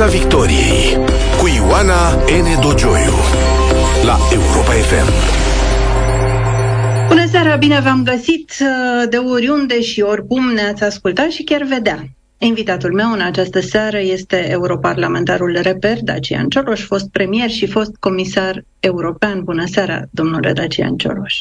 Piața 0.00 0.18
Victoriei 0.18 0.96
cu 1.40 1.46
Ioana 1.56 2.10
N. 2.14 2.60
Dogioiu 2.60 3.16
la 4.04 4.16
Europa 4.32 4.72
FM. 4.72 5.08
Bună 7.08 7.26
seara, 7.26 7.56
bine 7.56 7.80
v-am 7.80 8.02
găsit 8.02 8.52
uh, 8.60 9.08
de 9.10 9.16
oriunde 9.16 9.80
și 9.80 10.00
oricum 10.00 10.52
ne-ați 10.52 10.84
ascultat 10.84 11.30
și 11.30 11.42
chiar 11.42 11.62
vedea. 11.62 12.04
Invitatul 12.38 12.92
meu 12.92 13.12
în 13.12 13.20
această 13.20 13.60
seară 13.60 13.98
este 13.98 14.50
europarlamentarul 14.50 15.58
Reper 15.62 15.98
Dacian 16.02 16.48
Cioloș, 16.48 16.84
fost 16.84 17.10
premier 17.10 17.50
și 17.50 17.66
fost 17.66 17.96
comisar 17.98 18.64
european. 18.78 19.44
Bună 19.44 19.64
seara, 19.66 20.02
domnule 20.10 20.52
Dacian 20.52 20.96
Cioloș. 20.96 21.34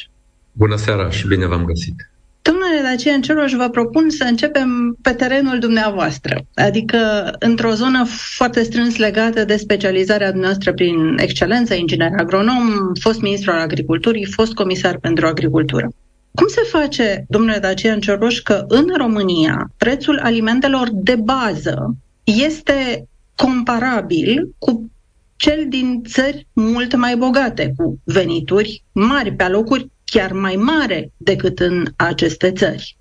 Bună 0.52 0.76
seara 0.76 1.10
și 1.10 1.28
bine 1.28 1.46
v-am 1.46 1.66
găsit. 1.66 2.10
Domnule 2.42 2.82
Dacian 2.84 3.22
Cioloș, 3.22 3.52
vă 3.52 3.70
propun 3.70 4.10
să 4.10 4.24
începem 4.24 4.98
pe 5.02 5.12
terenul 5.12 5.60
dumneavoastră, 5.60 6.46
adică 6.56 7.32
într-o 7.40 7.74
zonă 7.74 8.06
foarte 8.36 8.64
strâns 8.64 8.98
legată 8.98 9.46
de 9.46 9.56
specializarea 9.56 10.30
dumneavoastră 10.30 10.74
prin 10.74 11.18
excelență, 11.18 11.74
inginer 11.74 12.12
agronom, 12.18 12.94
fost 13.00 13.22
ministru 13.22 13.52
al 13.52 13.60
agriculturii, 13.60 14.26
fost 14.26 14.54
comisar 14.54 14.98
pentru 14.98 15.26
agricultură. 15.26 15.88
Cum 16.34 16.48
se 16.48 16.62
face, 16.62 17.26
domnule 17.28 17.58
Dacian 17.58 18.00
Cioloș, 18.00 18.40
că 18.40 18.66
în 18.68 18.86
România 18.98 19.72
prețul 19.78 20.20
alimentelor 20.20 20.90
de 20.92 21.16
bază 21.16 21.96
este 22.24 23.08
comparabil 23.36 24.56
cu 24.58 24.92
cel 25.40 25.66
din 25.70 26.04
țări 26.08 26.48
mult 26.54 26.96
mai 26.96 27.16
bogate, 27.18 27.74
cu 27.78 28.02
venituri 28.04 28.84
mari 28.92 29.32
pe 29.32 29.44
alocuri 29.44 29.92
chiar 30.06 30.32
mai 30.32 30.56
mare 30.56 31.12
decât 31.18 31.60
în 31.60 31.86
aceste 31.96 32.52
țări. 32.52 32.98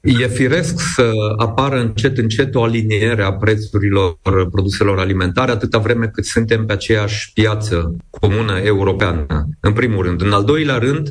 E 0.00 0.28
firesc 0.28 0.80
să 0.94 1.10
apară 1.36 1.80
încet 1.80 2.18
încet 2.18 2.54
o 2.54 2.62
aliniere 2.62 3.22
a 3.22 3.32
prețurilor 3.32 4.18
produselor 4.50 4.98
alimentare 4.98 5.50
atâta 5.50 5.78
vreme 5.78 6.06
cât 6.06 6.24
suntem 6.24 6.66
pe 6.66 6.72
aceeași 6.72 7.32
piață 7.32 7.96
comună 8.10 8.58
europeană, 8.58 9.48
în 9.60 9.72
primul 9.72 10.04
rând. 10.04 10.20
În 10.20 10.32
al 10.32 10.44
doilea 10.44 10.78
rând, 10.78 11.10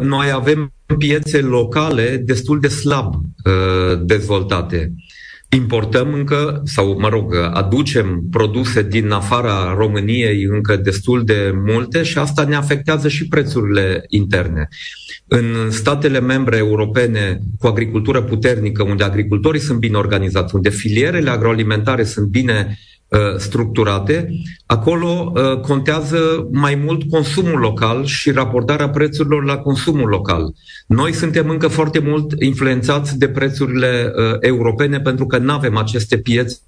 noi 0.00 0.30
avem 0.30 0.72
piețe 0.98 1.40
locale 1.40 2.16
destul 2.16 2.60
de 2.60 2.68
slab 2.68 3.14
uh, 3.14 4.00
dezvoltate 4.02 4.92
importăm 5.48 6.12
încă, 6.12 6.62
sau 6.64 6.98
mă 6.98 7.08
rog, 7.08 7.34
aducem 7.52 8.22
produse 8.30 8.82
din 8.82 9.10
afara 9.10 9.74
României 9.76 10.42
încă 10.42 10.76
destul 10.76 11.24
de 11.24 11.52
multe 11.64 12.02
și 12.02 12.18
asta 12.18 12.44
ne 12.44 12.54
afectează 12.54 13.08
și 13.08 13.28
prețurile 13.28 14.04
interne. 14.08 14.68
În 15.28 15.70
statele 15.70 16.20
membre 16.20 16.56
europene 16.56 17.38
cu 17.58 17.66
agricultură 17.66 18.22
puternică, 18.22 18.82
unde 18.82 19.04
agricultorii 19.04 19.60
sunt 19.60 19.78
bine 19.78 19.96
organizați, 19.96 20.54
unde 20.54 20.70
filierele 20.70 21.30
agroalimentare 21.30 22.04
sunt 22.04 22.26
bine 22.26 22.68
Uh, 22.68 22.95
structurate, 23.36 24.28
acolo 24.66 25.32
uh, 25.34 25.60
contează 25.60 26.48
mai 26.52 26.74
mult 26.74 27.10
consumul 27.10 27.58
local 27.58 28.04
și 28.04 28.30
raportarea 28.30 28.88
prețurilor 28.88 29.44
la 29.44 29.56
consumul 29.56 30.08
local. 30.08 30.54
Noi 30.86 31.12
suntem 31.12 31.50
încă 31.50 31.68
foarte 31.68 31.98
mult 31.98 32.42
influențați 32.42 33.18
de 33.18 33.28
prețurile 33.28 34.12
uh, 34.16 34.36
europene 34.40 35.00
pentru 35.00 35.26
că 35.26 35.38
nu 35.38 35.52
avem 35.52 35.76
aceste 35.76 36.18
piețe 36.18 36.60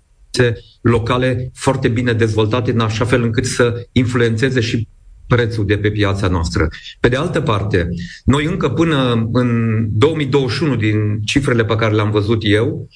locale 0.81 1.51
foarte 1.55 1.89
bine 1.89 2.13
dezvoltate 2.13 2.71
în 2.71 2.81
așa 2.81 3.05
fel 3.05 3.23
încât 3.23 3.45
să 3.45 3.87
influențeze 3.93 4.61
și 4.61 4.89
prețul 5.27 5.67
de 5.67 5.77
pe 5.77 5.91
piața 5.91 6.29
noastră. 6.29 6.69
Pe 7.01 7.09
de 7.09 7.17
altă 7.17 7.41
parte, 7.41 7.89
noi 8.25 8.45
încă 8.45 8.69
până 8.69 9.29
în 9.33 9.85
2021, 9.91 10.77
din 10.77 11.21
cifrele 11.25 11.65
pe 11.65 11.77
care 11.77 11.95
le-am 11.95 12.11
văzut 12.11 12.39
eu, 12.41 12.89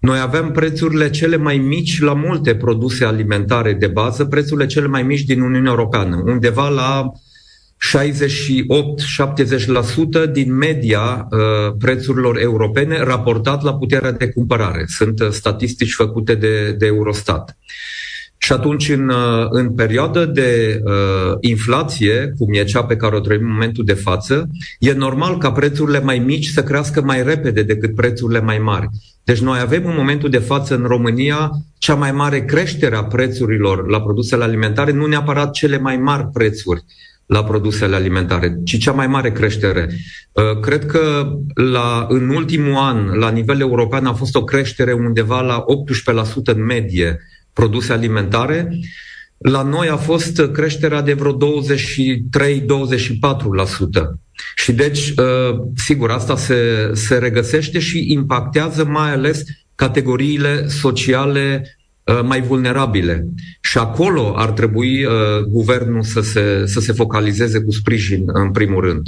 noi 0.00 0.18
avem 0.18 0.50
prețurile 0.50 1.10
cele 1.10 1.36
mai 1.36 1.58
mici 1.58 2.00
la 2.00 2.14
multe 2.14 2.54
produse 2.54 3.04
alimentare 3.04 3.72
de 3.72 3.86
bază, 3.86 4.24
prețurile 4.24 4.66
cele 4.66 4.86
mai 4.86 5.02
mici 5.02 5.24
din 5.24 5.40
Uniunea 5.40 5.70
Europeană, 5.70 6.22
undeva 6.26 6.68
la 6.68 7.12
68-70% 10.28 10.32
din 10.32 10.54
media 10.54 11.28
uh, 11.30 11.38
prețurilor 11.78 12.38
europene 12.38 13.02
raportat 13.02 13.62
la 13.62 13.74
puterea 13.74 14.12
de 14.12 14.28
cumpărare. 14.28 14.84
Sunt 14.86 15.20
uh, 15.20 15.28
statistici 15.30 15.92
făcute 15.92 16.34
de, 16.34 16.72
de 16.72 16.86
Eurostat. 16.86 17.58
Și 18.42 18.52
atunci, 18.52 18.88
în, 18.88 19.08
uh, 19.08 19.46
în 19.48 19.74
perioadă 19.74 20.24
de 20.24 20.80
uh, 20.84 20.92
inflație, 21.40 22.32
cum 22.38 22.52
e 22.52 22.64
cea 22.64 22.84
pe 22.84 22.96
care 22.96 23.16
o 23.16 23.20
trăim 23.20 23.42
în 23.42 23.50
momentul 23.50 23.84
de 23.84 23.92
față, 23.92 24.48
e 24.78 24.92
normal 24.92 25.38
ca 25.38 25.52
prețurile 25.52 26.00
mai 26.00 26.18
mici 26.18 26.46
să 26.46 26.62
crească 26.62 27.02
mai 27.02 27.22
repede 27.22 27.62
decât 27.62 27.94
prețurile 27.94 28.40
mai 28.40 28.58
mari. 28.58 28.88
Deci 29.30 29.40
noi 29.40 29.58
avem 29.60 29.86
în 29.86 29.94
momentul 29.96 30.30
de 30.30 30.38
față 30.38 30.74
în 30.74 30.82
România 30.82 31.50
cea 31.78 31.94
mai 31.94 32.12
mare 32.12 32.44
creștere 32.44 32.96
a 32.96 33.04
prețurilor 33.04 33.88
la 33.88 34.00
produsele 34.00 34.44
alimentare, 34.44 34.92
nu 34.92 35.06
neapărat 35.06 35.52
cele 35.52 35.78
mai 35.78 35.96
mari 35.96 36.26
prețuri 36.32 36.84
la 37.26 37.44
produsele 37.44 37.96
alimentare, 37.96 38.60
ci 38.64 38.78
cea 38.78 38.92
mai 38.92 39.06
mare 39.06 39.32
creștere. 39.32 39.88
Uh, 40.32 40.60
cred 40.60 40.86
că 40.86 41.32
la, 41.54 42.06
în 42.08 42.28
ultimul 42.28 42.74
an, 42.76 43.18
la 43.18 43.30
nivel 43.30 43.60
european, 43.60 44.06
a 44.06 44.12
fost 44.12 44.34
o 44.34 44.44
creștere 44.44 44.92
undeva 44.92 45.40
la 45.40 45.64
18% 46.52 46.54
în 46.54 46.64
medie 46.64 47.18
produse 47.52 47.92
alimentare. 47.92 48.78
La 49.38 49.62
noi 49.62 49.88
a 49.88 49.96
fost 49.96 50.42
creșterea 50.52 51.02
de 51.02 51.12
vreo 51.12 51.36
23-24%. 51.36 51.36
Și 54.56 54.72
deci, 54.72 55.08
uh, 55.08 55.60
sigur, 55.76 56.10
asta 56.10 56.36
se, 56.36 56.90
se 56.92 57.18
regăsește 57.18 57.78
și 57.78 58.12
impactează 58.12 58.84
mai 58.84 59.12
ales 59.12 59.42
categoriile 59.74 60.68
sociale 60.68 61.76
uh, 62.04 62.20
mai 62.22 62.40
vulnerabile. 62.40 63.26
Și 63.60 63.78
acolo 63.78 64.34
ar 64.36 64.50
trebui 64.50 65.04
uh, 65.04 65.12
guvernul 65.48 66.02
să 66.02 66.20
se, 66.20 66.66
să 66.66 66.80
se 66.80 66.92
focalizeze 66.92 67.60
cu 67.60 67.70
sprijin, 67.70 68.24
în 68.26 68.50
primul 68.50 68.80
rând. 68.84 69.06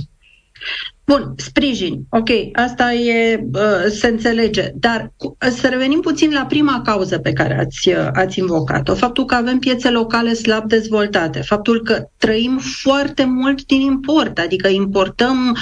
Bun, 1.13 1.35
sprijin. 1.37 2.07
Ok, 2.11 2.29
asta 2.53 2.93
e, 2.93 3.45
uh, 3.53 3.91
se 3.91 4.07
înțelege. 4.07 4.71
Dar 4.75 5.13
cu, 5.17 5.37
să 5.39 5.69
revenim 5.69 6.01
puțin 6.01 6.33
la 6.33 6.45
prima 6.45 6.83
cauză 6.85 7.19
pe 7.19 7.33
care 7.33 7.59
ați, 7.59 7.89
uh, 7.89 8.09
ați 8.13 8.39
invocat-o. 8.39 8.95
Faptul 8.95 9.25
că 9.25 9.35
avem 9.35 9.59
piețe 9.59 9.91
locale 9.91 10.33
slab 10.35 10.69
dezvoltate. 10.69 11.41
Faptul 11.41 11.83
că 11.83 12.05
trăim 12.17 12.59
foarte 12.83 13.25
mult 13.25 13.65
din 13.65 13.81
import. 13.81 14.39
Adică 14.39 14.69
importăm 14.69 15.57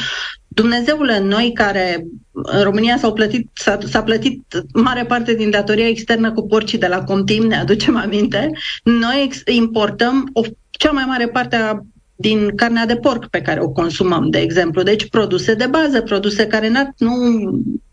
Dumnezeule, 0.48 1.20
noi 1.20 1.52
care 1.54 2.06
în 2.32 2.62
România 2.62 2.96
s-au 2.96 3.12
plătit, 3.12 3.48
s-a, 3.52 3.78
s-a 3.86 4.02
plătit 4.02 4.42
mare 4.74 5.04
parte 5.04 5.34
din 5.34 5.50
datoria 5.50 5.88
externă 5.88 6.32
cu 6.32 6.46
porcii 6.46 6.78
de 6.78 6.86
la 6.86 7.04
Comtim, 7.04 7.46
ne 7.46 7.56
aducem 7.56 7.96
aminte, 7.96 8.50
noi 8.84 9.22
ex- 9.24 9.42
importăm 9.44 10.30
o 10.32 10.42
cea 10.70 10.90
mai 10.90 11.04
mare 11.06 11.28
parte 11.28 11.56
a 11.56 11.80
din 12.20 12.52
carnea 12.56 12.86
de 12.86 12.96
porc 12.96 13.26
pe 13.26 13.40
care 13.40 13.60
o 13.60 13.68
consumăm, 13.68 14.30
de 14.30 14.38
exemplu. 14.38 14.82
Deci 14.82 15.08
produse 15.08 15.54
de 15.54 15.66
bază, 15.66 16.00
produse 16.00 16.46
care 16.46 16.68
n-ar, 16.68 16.94
nu 16.98 17.14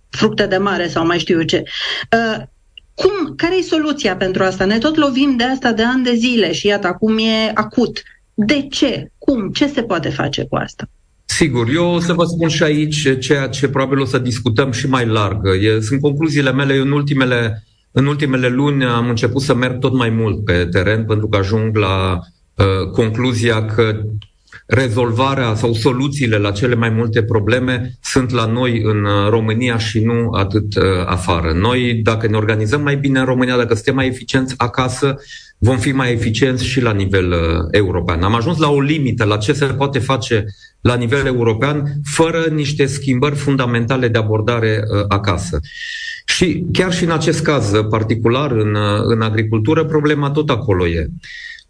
fructe 0.10 0.46
de 0.46 0.58
mare 0.58 0.88
sau 0.88 1.06
mai 1.06 1.20
știu 1.20 1.38
eu 1.38 1.46
ce. 1.46 1.64
Uh, 2.12 2.44
cum, 2.94 3.36
care 3.36 3.58
e 3.58 3.62
soluția 3.62 4.16
pentru 4.16 4.44
asta? 4.44 4.66
Ne 4.66 4.78
tot 4.78 4.96
lovim 4.96 5.36
de 5.38 5.44
asta 5.44 5.72
de 5.72 5.84
ani 5.84 6.04
de 6.04 6.14
zile 6.14 6.52
și 6.52 6.68
iată, 6.68 6.88
acum 6.88 7.18
e 7.18 7.52
acut. 7.54 8.02
De 8.34 8.68
ce? 8.70 9.12
Cum? 9.18 9.50
Ce 9.50 9.68
se 9.68 9.82
poate 9.84 10.10
face 10.10 10.46
cu 10.50 10.56
asta? 10.56 10.90
Sigur, 11.26 11.70
eu 11.70 11.86
o 11.86 12.00
să 12.00 12.14
vă 12.14 12.24
spun 12.24 12.48
și 12.48 12.64
aici 12.64 13.20
ceea 13.20 13.48
ce 13.48 13.68
probabil 13.68 14.00
o 14.00 14.06
să 14.06 14.18
discutăm 14.18 14.72
și 14.72 14.88
mai 14.88 15.06
larg. 15.06 15.48
E, 15.62 15.82
sunt 15.82 16.02
concluziile 16.02 16.52
mele. 16.52 16.74
Eu 16.74 16.84
în 16.84 16.92
ultimele, 16.92 17.64
în 17.92 18.06
ultimele 18.06 18.48
luni 18.48 18.86
am 18.86 19.10
început 19.10 19.42
să 19.42 19.54
merg 19.54 19.80
tot 19.80 19.94
mai 19.94 20.10
mult 20.10 20.46
pe 20.46 20.68
teren 20.72 21.06
pentru 21.06 21.28
că 21.28 21.38
ajung 21.38 21.78
la 21.78 22.20
Uh, 22.20 22.36
concluzia 22.92 23.66
că 23.66 24.02
rezolvarea 24.68 25.56
sau 25.56 25.74
soluțiile 25.74 26.38
la 26.38 26.52
cele 26.52 26.76
mai 26.76 26.90
multe 26.90 27.24
probleme 27.24 27.98
sunt 28.02 28.32
la 28.32 28.46
noi 28.46 28.82
în 28.84 29.04
uh, 29.04 29.30
România 29.30 29.78
și 29.78 30.00
nu 30.00 30.30
atât 30.32 30.76
uh, 30.76 30.84
afară. 31.06 31.52
Noi, 31.54 31.94
dacă 31.94 32.28
ne 32.28 32.38
organizăm 32.38 32.82
mai 32.82 32.98
bine 32.98 33.20
în 33.20 33.26
România, 33.26 33.58
dacă 33.58 33.74
suntem 33.74 33.96
mai 33.96 34.08
eficienți 34.08 34.54
acasă, 34.58 35.16
vom 35.58 35.78
fi 35.78 35.92
mai 35.92 36.12
eficienți 36.12 36.66
și 36.66 36.82
la 36.82 36.92
nivel 36.92 37.32
uh, 37.32 37.38
european. 37.72 38.24
Am 38.24 38.36
ajuns 38.36 38.58
la 38.58 38.70
o 38.70 38.82
limită 38.82 39.24
la 39.24 39.38
ce 39.38 39.54
se 39.54 39.66
poate 39.66 40.00
face 40.00 40.46
la 40.82 40.96
nivel 40.96 41.26
european 41.26 41.84
fără 42.04 42.46
niște 42.52 42.86
schimbări 42.86 43.36
fundamentale 43.36 44.08
de 44.08 44.18
abordare 44.18 44.82
uh, 44.82 45.06
acasă. 45.08 45.60
Și 46.26 46.66
chiar 46.72 46.94
și 46.94 47.04
în 47.04 47.12
acest 47.12 47.42
caz 47.42 47.72
particular, 47.90 48.52
în, 48.52 48.74
uh, 48.74 49.02
în 49.04 49.22
agricultură, 49.22 49.86
problema 49.86 50.32
tot 50.32 50.50
acolo 50.50 50.88
e. 50.88 51.08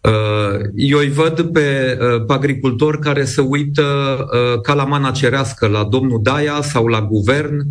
Uh, 0.01 0.59
eu 0.75 0.97
îi 0.97 1.09
văd 1.09 1.41
pe, 1.41 1.97
uh, 2.01 2.25
pe 2.25 2.33
agricultori 2.33 2.99
care 2.99 3.23
se 3.23 3.41
uită 3.41 3.83
uh, 4.19 4.61
ca 4.61 4.73
la 4.73 4.85
mana 4.85 5.11
cerească 5.11 5.67
la 5.67 5.83
domnul 5.83 6.19
Daia 6.23 6.61
sau 6.61 6.87
la 6.87 7.01
guvern 7.01 7.65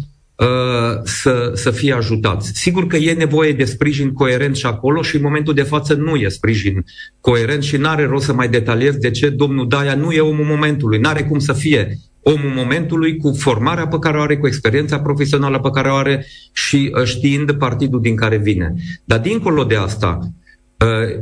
să, 1.04 1.52
să 1.54 1.70
fie 1.70 1.92
ajutați. 1.92 2.52
Sigur 2.54 2.86
că 2.86 2.96
e 2.96 3.12
nevoie 3.12 3.52
de 3.52 3.64
sprijin 3.64 4.12
coerent 4.12 4.56
și 4.56 4.66
acolo 4.66 5.02
și 5.02 5.16
în 5.16 5.22
momentul 5.22 5.54
de 5.54 5.62
față 5.62 5.94
nu 5.94 6.14
e 6.14 6.28
sprijin 6.28 6.84
coerent 7.20 7.62
și 7.62 7.76
n-are 7.76 8.06
rost 8.06 8.24
să 8.24 8.32
mai 8.32 8.48
detaliez 8.48 8.96
de 8.96 9.10
ce 9.10 9.28
domnul 9.28 9.68
Daia 9.68 9.94
nu 9.94 10.12
e 10.12 10.20
omul 10.20 10.44
momentului, 10.44 10.98
n-are 10.98 11.22
cum 11.22 11.38
să 11.38 11.52
fie 11.52 11.98
omul 12.22 12.52
momentului 12.54 13.16
cu 13.16 13.32
formarea 13.38 13.86
pe 13.86 13.98
care 13.98 14.18
o 14.18 14.20
are, 14.20 14.36
cu 14.36 14.46
experiența 14.46 14.98
profesională 14.98 15.58
pe 15.58 15.70
care 15.70 15.88
o 15.88 15.94
are 15.94 16.26
și 16.52 16.92
uh, 16.94 17.04
știind 17.04 17.52
partidul 17.52 18.00
din 18.00 18.16
care 18.16 18.36
vine. 18.36 18.74
Dar 19.04 19.18
dincolo 19.18 19.64
de 19.64 19.76
asta, 19.76 20.18
uh, 20.22 20.28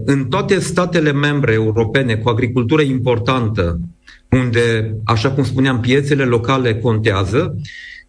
în 0.05 0.27
toate 0.29 0.59
statele 0.59 1.13
membre 1.13 1.53
europene 1.53 2.17
cu 2.17 2.29
agricultură 2.29 2.83
importantă, 2.83 3.81
unde, 4.31 4.97
așa 5.05 5.31
cum 5.31 5.45
spuneam, 5.45 5.81
piețele 5.81 6.25
locale 6.25 6.75
contează, 6.75 7.57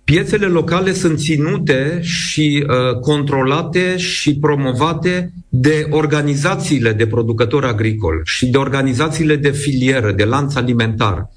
Piețele 0.05 0.45
locale 0.45 0.93
sunt 0.93 1.17
ținute 1.17 1.99
și 2.01 2.65
uh, 2.67 2.99
controlate 2.99 3.97
și 3.97 4.39
promovate 4.39 5.33
de 5.49 5.87
organizațiile 5.89 6.93
de 6.93 7.07
producători 7.07 7.65
agricoli 7.65 8.21
și 8.23 8.45
de 8.45 8.57
organizațiile 8.57 9.35
de 9.35 9.51
filieră, 9.51 10.11
de 10.11 10.23
lanț 10.23 10.55
alimentar. 10.55 11.29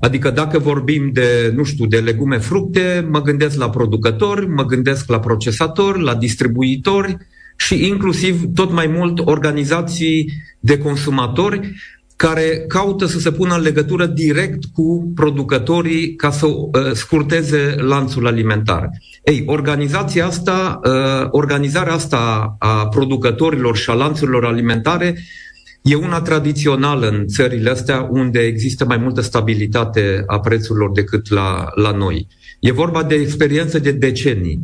Adică 0.00 0.30
dacă 0.30 0.58
vorbim 0.58 1.10
de, 1.12 1.52
nu 1.56 1.62
știu, 1.62 1.86
de 1.86 1.98
legume, 1.98 2.38
fructe, 2.38 3.06
mă 3.10 3.22
gândesc 3.22 3.58
la 3.58 3.70
producători, 3.70 4.48
mă 4.48 4.64
gândesc 4.64 5.08
la 5.08 5.20
procesatori, 5.20 6.02
la 6.02 6.14
distribuitori 6.14 7.16
și 7.58 7.86
inclusiv 7.86 8.42
tot 8.54 8.72
mai 8.72 8.86
mult 8.86 9.18
organizații 9.18 10.32
de 10.60 10.78
consumatori 10.78 11.74
care 12.16 12.64
caută 12.68 13.06
să 13.06 13.18
se 13.18 13.32
pună 13.32 13.54
în 13.54 13.60
legătură 13.62 14.06
direct 14.06 14.64
cu 14.72 15.12
producătorii 15.14 16.14
ca 16.14 16.30
să 16.30 16.46
uh, 16.46 16.70
scurteze 16.92 17.74
lanțul 17.76 18.26
alimentar. 18.26 18.88
Ei, 19.24 19.42
organizația 19.46 20.26
asta, 20.26 20.80
uh, 20.84 21.28
organizarea 21.30 21.92
asta 21.92 22.56
a 22.58 22.88
producătorilor 22.88 23.76
și 23.76 23.90
a 23.90 23.94
lanțurilor 23.94 24.44
alimentare 24.44 25.18
e 25.82 25.94
una 25.94 26.20
tradițională 26.20 27.08
în 27.08 27.26
țările 27.26 27.70
astea 27.70 28.08
unde 28.10 28.38
există 28.38 28.84
mai 28.84 28.96
multă 28.96 29.20
stabilitate 29.20 30.22
a 30.26 30.40
prețurilor 30.40 30.92
decât 30.92 31.30
la, 31.30 31.68
la 31.74 31.90
noi. 31.90 32.26
E 32.60 32.72
vorba 32.72 33.02
de 33.02 33.14
experiență 33.14 33.78
de 33.78 33.92
decenii. 33.92 34.60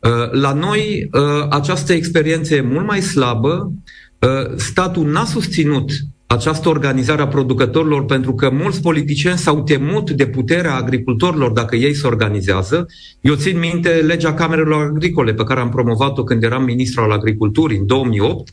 Uh, 0.00 0.30
la 0.30 0.52
noi 0.52 1.08
uh, 1.12 1.46
această 1.50 1.92
experiență 1.92 2.54
e 2.54 2.60
mult 2.60 2.86
mai 2.86 3.00
slabă. 3.00 3.72
Uh, 4.18 4.56
statul 4.56 5.06
n-a 5.10 5.24
susținut 5.24 5.90
această 6.26 6.68
organizare 6.68 7.22
a 7.22 7.28
producătorilor 7.28 8.04
pentru 8.04 8.34
că 8.34 8.50
mulți 8.50 8.80
politicieni 8.80 9.38
s-au 9.38 9.62
temut 9.62 10.10
de 10.10 10.26
puterea 10.26 10.74
agricultorilor 10.74 11.50
dacă 11.50 11.76
ei 11.76 11.94
se 11.94 12.06
organizează. 12.06 12.86
Eu 13.20 13.34
țin 13.34 13.58
minte 13.58 13.88
legea 13.88 14.34
Camerelor 14.34 14.82
Agricole 14.82 15.34
pe 15.34 15.44
care 15.44 15.60
am 15.60 15.68
promovat-o 15.68 16.24
când 16.24 16.42
eram 16.42 16.64
ministru 16.64 17.02
al 17.02 17.10
agriculturii 17.10 17.78
în 17.78 17.86
2008. 17.86 18.50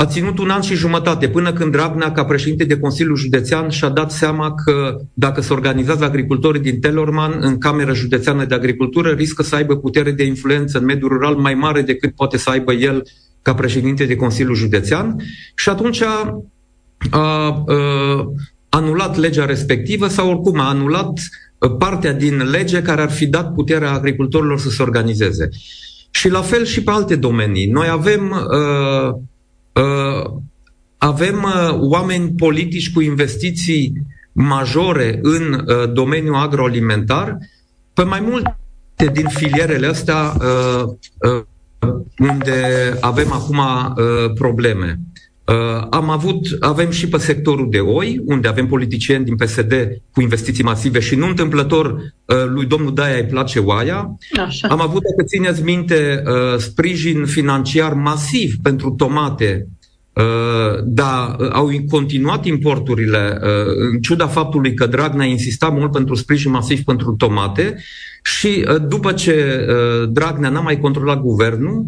A 0.00 0.06
ținut 0.06 0.38
un 0.38 0.50
an 0.50 0.60
și 0.60 0.74
jumătate 0.74 1.28
până 1.28 1.52
când 1.52 1.72
Dragnea, 1.72 2.12
ca 2.12 2.24
președinte 2.24 2.64
de 2.64 2.78
Consiliul 2.78 3.16
Județean, 3.16 3.68
și-a 3.68 3.88
dat 3.88 4.10
seama 4.10 4.54
că 4.64 4.96
dacă 5.14 5.40
se 5.40 5.52
organizează 5.52 6.04
agricultorii 6.04 6.60
din 6.60 6.80
Telorman 6.80 7.36
în 7.40 7.58
Camera 7.58 7.92
Județeană 7.92 8.44
de 8.44 8.54
Agricultură, 8.54 9.10
riscă 9.10 9.42
să 9.42 9.54
aibă 9.54 9.76
putere 9.76 10.10
de 10.10 10.24
influență 10.24 10.78
în 10.78 10.84
mediul 10.84 11.08
rural 11.08 11.34
mai 11.34 11.54
mare 11.54 11.82
decât 11.82 12.14
poate 12.14 12.36
să 12.36 12.50
aibă 12.50 12.72
el 12.72 13.02
ca 13.42 13.54
președinte 13.54 14.04
de 14.04 14.16
Consiliul 14.16 14.54
Județean. 14.54 15.16
Și 15.54 15.68
atunci 15.68 16.02
a, 16.02 16.42
a 17.10 17.64
anulat 18.68 19.16
legea 19.16 19.44
respectivă 19.44 20.08
sau 20.08 20.30
oricum 20.30 20.60
a 20.60 20.68
anulat 20.68 21.12
partea 21.78 22.12
din 22.12 22.50
lege 22.50 22.82
care 22.82 23.00
ar 23.00 23.10
fi 23.10 23.26
dat 23.26 23.54
puterea 23.54 23.92
agricultorilor 23.92 24.58
să 24.58 24.68
se 24.68 24.82
organizeze. 24.82 25.48
Și 26.10 26.28
la 26.28 26.40
fel 26.40 26.64
și 26.64 26.82
pe 26.82 26.90
alte 26.90 27.16
domenii. 27.16 27.66
Noi 27.66 27.88
avem, 27.90 28.30
uh, 28.30 29.08
uh, 29.08 29.14
avem 30.98 31.42
uh, 31.42 31.78
oameni 31.78 32.30
politici 32.30 32.92
cu 32.92 33.00
investiții 33.00 33.92
majore 34.32 35.18
în 35.22 35.52
uh, 35.52 35.92
domeniul 35.92 36.34
agroalimentar, 36.34 37.38
pe 37.94 38.02
mai 38.02 38.20
multe 38.20 39.12
din 39.12 39.28
filierele 39.28 39.86
astea 39.86 40.34
uh, 40.38 40.84
uh, 41.18 41.42
unde 42.18 42.62
avem 43.00 43.32
acum 43.32 43.58
uh, 43.58 44.32
probleme. 44.34 44.98
Uh, 45.48 45.86
am 45.90 46.10
avut, 46.10 46.56
avem 46.60 46.90
și 46.90 47.08
pe 47.08 47.18
sectorul 47.18 47.70
de 47.70 47.78
oi, 47.78 48.20
unde 48.24 48.48
avem 48.48 48.66
politicieni 48.66 49.24
din 49.24 49.36
PSD 49.36 49.72
cu 50.12 50.20
investiții 50.20 50.64
masive 50.64 51.00
și 51.00 51.14
nu 51.14 51.26
întâmplător 51.26 51.92
uh, 51.92 52.36
lui 52.46 52.66
domnul 52.66 52.94
Daia 52.94 53.16
îi 53.16 53.24
place 53.24 53.58
oaia. 53.58 54.16
Așa. 54.46 54.68
Am 54.68 54.80
avut, 54.80 55.02
dacă 55.02 55.22
țineți 55.26 55.62
minte, 55.62 56.22
uh, 56.26 56.58
sprijin 56.58 57.24
financiar 57.24 57.92
masiv 57.92 58.54
pentru 58.62 58.90
tomate 58.90 59.66
Uh, 60.18 60.78
dar 60.84 61.36
uh, 61.38 61.48
au 61.52 61.70
continuat 61.90 62.44
importurile 62.44 63.38
uh, 63.42 63.90
în 63.92 64.00
ciuda 64.00 64.26
faptului 64.26 64.74
că 64.74 64.86
Dragnea 64.86 65.26
insista 65.26 65.68
mult 65.68 65.92
pentru 65.92 66.14
sprijin 66.14 66.50
masiv 66.50 66.82
pentru 66.82 67.12
tomate 67.12 67.82
și 68.28 68.66
după 68.88 69.12
ce 69.12 69.66
Dragnea 70.10 70.50
n-a 70.50 70.60
mai 70.60 70.80
controlat 70.80 71.20
guvernul, 71.20 71.86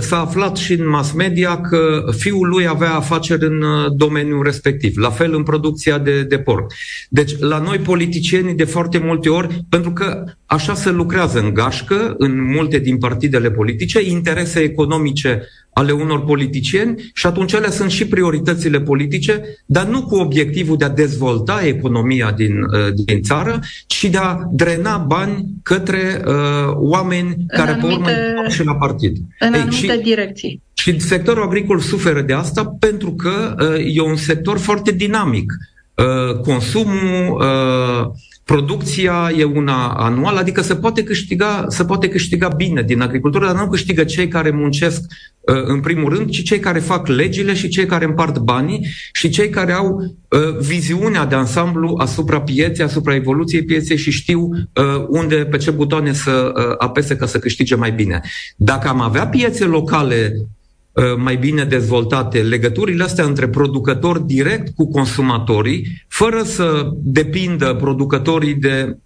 s-a 0.00 0.20
aflat 0.20 0.56
și 0.56 0.72
în 0.72 0.88
mass 0.88 1.12
media 1.12 1.60
că 1.60 2.04
fiul 2.16 2.48
lui 2.48 2.66
avea 2.66 2.94
afaceri 2.94 3.46
în 3.46 3.64
domeniul 3.96 4.42
respectiv, 4.42 4.96
la 4.96 5.10
fel 5.10 5.34
în 5.34 5.42
producția 5.42 5.98
de, 5.98 6.22
de 6.22 6.38
porc. 6.38 6.72
Deci 7.08 7.38
la 7.38 7.58
noi 7.58 7.78
politicienii 7.78 8.54
de 8.54 8.64
foarte 8.64 8.98
multe 8.98 9.28
ori, 9.28 9.64
pentru 9.68 9.92
că 9.92 10.24
așa 10.50 10.74
se 10.74 10.90
lucrează 10.90 11.40
în 11.40 11.54
gașcă, 11.54 12.14
în 12.18 12.52
multe 12.52 12.78
din 12.78 12.98
partidele 12.98 13.50
politice, 13.50 14.02
interese 14.02 14.60
economice 14.60 15.42
ale 15.72 15.92
unor 15.92 16.24
politicieni 16.24 17.10
și 17.14 17.26
atunci 17.26 17.52
ele 17.52 17.70
sunt 17.70 17.90
și 17.90 18.06
prioritățile 18.06 18.80
politice, 18.80 19.42
dar 19.66 19.86
nu 19.86 20.02
cu 20.02 20.16
obiectivul 20.16 20.76
de 20.76 20.84
a 20.84 20.88
dezvolta 20.88 21.60
economia 21.64 22.32
din, 22.36 22.62
uh, 22.62 22.92
din 22.94 23.22
țară, 23.22 23.60
ci 23.86 24.04
de 24.04 24.18
a 24.18 24.38
drena 24.50 24.96
bani 24.96 25.44
către 25.62 26.22
uh, 26.26 26.34
oameni 26.74 27.28
în 27.28 27.46
care 27.46 27.70
anumite, 27.70 28.10
pe 28.10 28.34
urmă 28.36 28.48
și 28.48 28.64
la 28.64 28.74
partid. 28.74 29.16
În 29.38 29.52
Ei, 29.52 29.60
anumite 29.60 29.92
și, 29.92 30.00
direcții. 30.02 30.62
Și 30.74 31.00
sectorul 31.00 31.42
agricol 31.42 31.80
suferă 31.80 32.20
de 32.20 32.32
asta 32.32 32.76
pentru 32.78 33.12
că 33.12 33.54
uh, 33.60 33.96
e 33.96 34.00
un 34.00 34.16
sector 34.16 34.58
foarte 34.58 34.92
dinamic. 34.92 35.52
Uh, 35.94 36.40
consumul, 36.40 37.40
uh, 37.40 38.06
producția 38.48 39.32
e 39.36 39.44
una 39.44 39.88
anuală, 39.88 40.38
adică 40.38 40.62
se 40.62 40.74
poate 40.74 41.02
câștiga, 41.02 41.64
se 41.68 41.84
poate 41.84 42.08
câștiga 42.08 42.48
bine 42.48 42.82
din 42.82 43.00
agricultură, 43.00 43.46
dar 43.46 43.54
nu 43.54 43.68
câștigă 43.68 44.04
cei 44.04 44.28
care 44.28 44.50
muncesc 44.50 45.00
uh, 45.40 45.54
în 45.64 45.80
primul 45.80 46.14
rând, 46.14 46.30
ci 46.30 46.42
cei 46.42 46.58
care 46.58 46.78
fac 46.78 47.06
legile 47.06 47.54
și 47.54 47.68
cei 47.68 47.86
care 47.86 48.04
împart 48.04 48.38
banii 48.38 48.86
și 49.12 49.28
cei 49.28 49.48
care 49.48 49.72
au 49.72 49.96
uh, 49.96 50.58
viziunea 50.60 51.26
de 51.26 51.34
ansamblu 51.34 51.96
asupra 51.98 52.40
pieței, 52.40 52.84
asupra 52.84 53.14
evoluției 53.14 53.64
pieței 53.64 53.96
și 53.96 54.10
știu 54.10 54.40
uh, 54.40 55.04
unde, 55.08 55.36
pe 55.36 55.56
ce 55.56 55.70
butoane 55.70 56.12
să 56.12 56.52
uh, 56.56 56.74
apese 56.78 57.16
ca 57.16 57.26
să 57.26 57.38
câștige 57.38 57.74
mai 57.74 57.92
bine. 57.92 58.20
Dacă 58.56 58.88
am 58.88 59.00
avea 59.00 59.26
piețe 59.26 59.64
locale 59.64 60.32
Uh, 60.32 60.48
mai 61.16 61.36
bine 61.36 61.64
dezvoltate, 61.64 62.42
legăturile 62.42 63.04
astea 63.04 63.24
între 63.24 63.48
producători 63.48 64.26
direct 64.26 64.74
cu 64.74 64.90
consumatorii, 64.90 66.04
fără 66.08 66.42
să 66.42 66.90
depindă 66.94 67.74
producătorii 67.74 68.54
de 68.54 68.96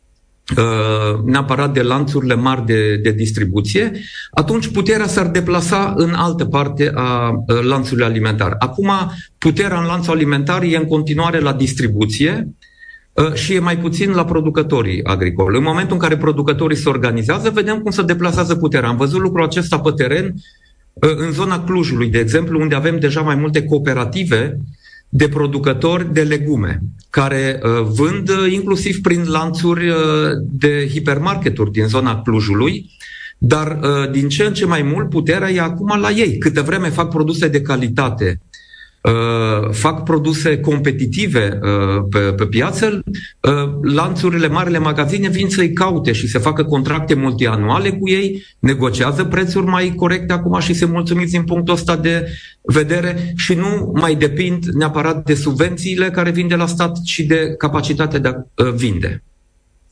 uh, 0.56 1.24
neapărat 1.24 1.72
de 1.72 1.82
lanțurile 1.82 2.34
mari 2.34 2.64
de, 2.66 2.96
de 2.96 3.10
distribuție, 3.10 3.92
atunci 4.30 4.68
puterea 4.68 5.06
s-ar 5.06 5.26
deplasa 5.26 5.94
în 5.96 6.12
altă 6.14 6.44
parte 6.44 6.90
a 6.94 7.30
uh, 7.30 7.60
lanțului 7.62 8.04
alimentar. 8.04 8.54
Acum, 8.58 8.90
puterea 9.38 9.80
în 9.80 9.86
lanțul 9.86 10.12
alimentar 10.12 10.62
e 10.62 10.76
în 10.76 10.86
continuare 10.86 11.40
la 11.40 11.52
distribuție, 11.52 12.48
și 13.34 13.54
e 13.54 13.58
mai 13.58 13.78
puțin 13.78 14.10
la 14.10 14.24
producătorii 14.24 15.04
agricoli. 15.04 15.56
În 15.56 15.62
momentul 15.62 15.92
în 15.92 15.98
care 15.98 16.16
producătorii 16.16 16.76
se 16.76 16.88
organizează, 16.88 17.50
vedem 17.50 17.78
cum 17.78 17.90
se 17.90 18.02
deplasează 18.02 18.54
puterea. 18.54 18.88
Am 18.88 18.96
văzut 18.96 19.20
lucrul 19.20 19.44
acesta 19.44 19.78
pe 19.78 19.90
teren 19.90 20.34
în 21.00 21.32
zona 21.32 21.64
Clujului, 21.64 22.08
de 22.08 22.18
exemplu, 22.18 22.60
unde 22.60 22.74
avem 22.74 22.98
deja 22.98 23.20
mai 23.20 23.34
multe 23.34 23.64
cooperative 23.64 24.58
de 25.08 25.28
producători 25.28 26.12
de 26.12 26.22
legume, 26.22 26.80
care 27.10 27.60
uh, 27.62 27.86
vând 27.86 28.28
uh, 28.28 28.52
inclusiv 28.52 29.00
prin 29.00 29.24
lanțuri 29.28 29.88
uh, 29.88 29.96
de 30.50 30.88
hipermarketuri 30.90 31.72
din 31.72 31.86
zona 31.86 32.22
Clujului, 32.22 32.90
dar 33.38 33.78
din 34.12 34.28
ce 34.28 34.44
în 34.44 34.54
ce 34.54 34.66
mai 34.66 34.82
mult 34.82 35.08
puterea 35.08 35.50
e 35.50 35.60
acum 35.60 36.00
la 36.00 36.10
ei. 36.10 36.38
Câte 36.38 36.60
vreme 36.60 36.88
fac 36.88 37.08
produse 37.08 37.48
de 37.48 37.60
calitate 37.60 38.40
uh, 38.40 38.51
fac 39.70 40.04
produse 40.04 40.60
competitive 40.60 41.58
uh, 41.62 42.04
pe, 42.10 42.18
pe 42.18 42.46
piață, 42.46 43.02
uh, 43.40 43.52
lanțurile, 43.94 44.48
marile 44.48 44.78
magazine 44.78 45.28
vin 45.28 45.48
să-i 45.48 45.72
caute 45.72 46.12
și 46.12 46.26
să 46.26 46.38
facă 46.38 46.64
contracte 46.64 47.14
multianuale 47.14 47.90
cu 47.90 48.08
ei, 48.08 48.44
negociază 48.58 49.24
prețuri 49.24 49.66
mai 49.66 49.94
corecte 49.94 50.32
acum 50.32 50.60
și 50.60 50.74
se 50.74 50.84
mulțumiți 50.84 51.32
din 51.32 51.44
punctul 51.44 51.74
ăsta 51.74 51.96
de 51.96 52.28
vedere 52.60 53.32
și 53.36 53.54
nu 53.54 53.92
mai 53.94 54.14
depind 54.14 54.64
neapărat 54.64 55.24
de 55.24 55.34
subvențiile 55.34 56.10
care 56.10 56.30
vin 56.30 56.48
de 56.48 56.54
la 56.54 56.66
stat, 56.66 57.02
ci 57.04 57.18
de 57.18 57.54
capacitatea 57.58 58.18
de 58.18 58.28
a 58.28 58.64
uh, 58.64 58.72
vinde. 58.72 59.22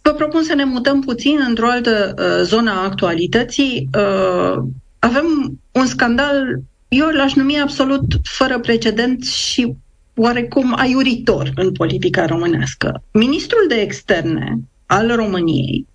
Vă 0.02 0.10
propun 0.10 0.42
să 0.42 0.54
ne 0.54 0.64
mutăm 0.64 1.00
puțin 1.00 1.38
într-o 1.48 1.66
altă 1.66 2.14
uh, 2.18 2.46
zonă 2.46 2.70
a 2.70 2.84
actualității. 2.84 3.88
Uh, 3.94 4.62
avem 4.98 5.58
un 5.72 5.86
scandal 5.86 6.60
eu 6.90 7.08
l-aș 7.08 7.34
numi 7.34 7.60
absolut 7.60 8.04
fără 8.22 8.60
precedent 8.60 9.24
și 9.24 9.74
oarecum 10.16 10.74
aiuritor 10.76 11.50
în 11.54 11.72
politica 11.72 12.26
românească. 12.26 13.02
Ministrul 13.12 13.64
de 13.68 13.74
externe 13.74 14.58
al 14.86 15.14
României, 15.14 15.86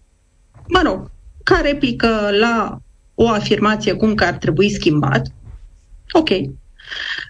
mă 0.68 0.82
rog, 0.84 1.12
ca 1.44 1.60
replică 1.64 2.30
la 2.40 2.80
o 3.16 3.30
afirmație 3.30 3.94
cum 3.94 4.16
că 4.16 4.24
ar 4.24 4.34
trebui 4.34 4.70
schimbat, 4.70 5.28
ok, 6.12 6.30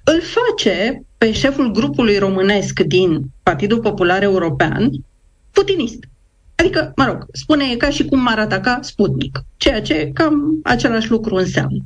îl 0.03 0.21
face 0.21 1.03
pe 1.17 1.31
șeful 1.31 1.71
grupului 1.71 2.17
românesc 2.17 2.79
din 2.79 3.21
Partidul 3.43 3.79
Popular 3.79 4.21
European 4.21 4.89
putinist. 5.51 5.99
Adică, 6.55 6.91
mă 6.95 7.05
rog, 7.05 7.25
spune 7.31 7.75
ca 7.75 7.89
și 7.89 8.05
cum 8.05 8.27
ar 8.27 8.39
ataca 8.39 8.79
Sputnik, 8.81 9.39
ceea 9.57 9.81
ce 9.81 10.11
cam 10.13 10.59
același 10.63 11.09
lucru 11.09 11.35
înseamnă. 11.35 11.83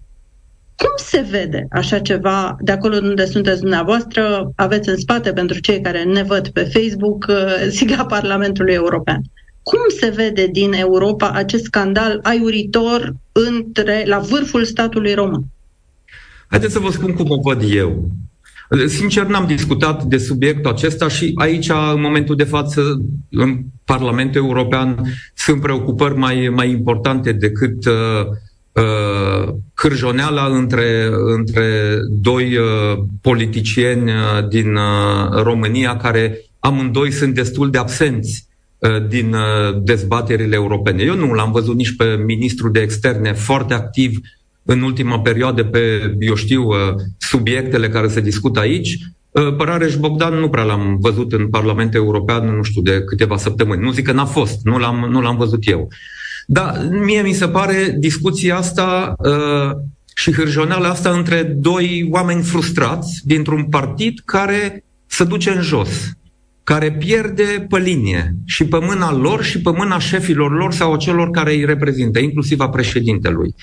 Cum 0.79 0.91
se 0.95 1.25
vede 1.29 1.67
așa 1.71 2.00
ceva 2.00 2.57
de 2.59 2.71
acolo 2.71 2.95
unde 2.95 3.25
sunteți 3.25 3.59
dumneavoastră? 3.59 4.51
Aveți 4.55 4.89
în 4.89 4.98
spate, 4.98 5.33
pentru 5.33 5.59
cei 5.59 5.81
care 5.81 6.03
ne 6.03 6.24
văd 6.24 6.48
pe 6.48 6.63
Facebook, 6.63 7.25
uh, 7.29 7.36
sigla 7.77 8.05
Parlamentului 8.05 8.74
European. 8.74 9.21
Cum 9.63 9.79
se 10.00 10.09
vede 10.09 10.48
din 10.51 10.74
Europa 10.74 11.29
acest 11.29 11.63
scandal 11.63 12.19
aiuritor 12.24 13.15
între, 13.31 14.03
la 14.07 14.19
vârful 14.19 14.63
statului 14.63 15.13
român? 15.13 15.45
Haideți 16.48 16.74
să 16.74 16.79
vă 16.79 16.91
spun 16.91 17.13
cum 17.13 17.29
o 17.29 17.41
văd 17.41 17.62
eu. 17.74 18.09
Sincer, 18.88 19.25
n-am 19.25 19.48
discutat 19.48 20.03
de 20.03 20.17
subiectul 20.17 20.71
acesta 20.71 21.07
și 21.07 21.31
aici, 21.36 21.69
în 21.93 22.01
momentul 22.01 22.36
de 22.36 22.43
față, 22.43 22.81
în 23.29 23.59
Parlamentul 23.86 24.41
European, 24.41 25.03
sunt 25.36 25.62
preocupări 25.62 26.17
mai, 26.17 26.51
mai 26.55 26.69
importante 26.69 27.31
decât 27.31 27.86
uh, 27.86 27.93
uh, 28.71 29.53
hârjoneala 29.73 30.45
între, 30.45 31.09
între 31.11 31.97
doi 32.09 32.57
uh, 32.57 32.97
politicieni 33.21 34.11
uh, 34.11 34.47
din 34.49 34.75
uh, 34.75 35.41
România 35.43 35.97
care 35.97 36.41
amândoi 36.59 37.11
sunt 37.11 37.33
destul 37.33 37.69
de 37.69 37.77
absenți 37.77 38.47
uh, 38.77 39.07
din 39.07 39.33
uh, 39.33 39.81
dezbaterile 39.83 40.55
europene. 40.55 41.03
Eu 41.03 41.15
nu 41.15 41.33
l-am 41.33 41.51
văzut 41.51 41.75
nici 41.75 41.95
pe 41.95 42.23
ministrul 42.25 42.71
de 42.71 42.79
externe 42.79 43.33
foarte 43.33 43.73
activ 43.73 44.19
în 44.63 44.81
ultima 44.81 45.19
perioadă 45.19 45.63
pe, 45.63 46.15
eu 46.19 46.35
știu, 46.35 46.63
uh, 46.63 46.75
subiectele 47.17 47.89
care 47.89 48.07
se 48.07 48.21
discută 48.21 48.59
aici. 48.59 48.97
Uh, 49.31 49.55
Părareș 49.55 49.95
Bogdan 49.95 50.33
nu 50.33 50.49
prea 50.49 50.63
l-am 50.63 50.97
văzut 50.99 51.33
în 51.33 51.49
Parlamentul 51.49 51.99
European, 51.99 52.55
nu 52.55 52.63
știu, 52.63 52.81
de 52.81 53.01
câteva 53.01 53.38
săptămâni. 53.38 53.83
Nu 53.83 53.91
zic 53.91 54.05
că 54.05 54.11
n-a 54.11 54.25
fost, 54.25 54.59
nu 54.63 54.77
l-am, 54.77 55.07
nu 55.09 55.21
l-am 55.21 55.38
văzut 55.38 55.67
eu. 55.67 55.88
Dar 56.51 56.87
mie 56.91 57.21
mi 57.21 57.33
se 57.33 57.47
pare 57.47 57.95
discuția 57.99 58.57
asta 58.57 59.15
uh, 59.17 59.77
și 60.15 60.31
hârjoneala 60.31 60.89
asta 60.89 61.09
între 61.09 61.43
doi 61.43 62.07
oameni 62.11 62.43
frustrați 62.43 63.21
dintr-un 63.23 63.63
partid 63.63 64.21
care 64.25 64.83
se 65.05 65.23
duce 65.23 65.49
în 65.49 65.61
jos, 65.61 65.89
care 66.63 66.91
pierde 66.91 67.65
pe 67.69 67.79
linie 67.79 68.35
și 68.45 68.65
pe 68.65 68.77
mâna 68.81 69.13
lor 69.13 69.43
și 69.43 69.61
pe 69.61 69.71
mâna 69.71 69.99
șefilor 69.99 70.57
lor 70.57 70.73
sau 70.73 70.97
celor 70.97 71.29
care 71.29 71.53
îi 71.53 71.65
reprezintă, 71.65 72.19
inclusiv 72.19 72.59
a 72.59 72.69
președintelui. 72.69 73.55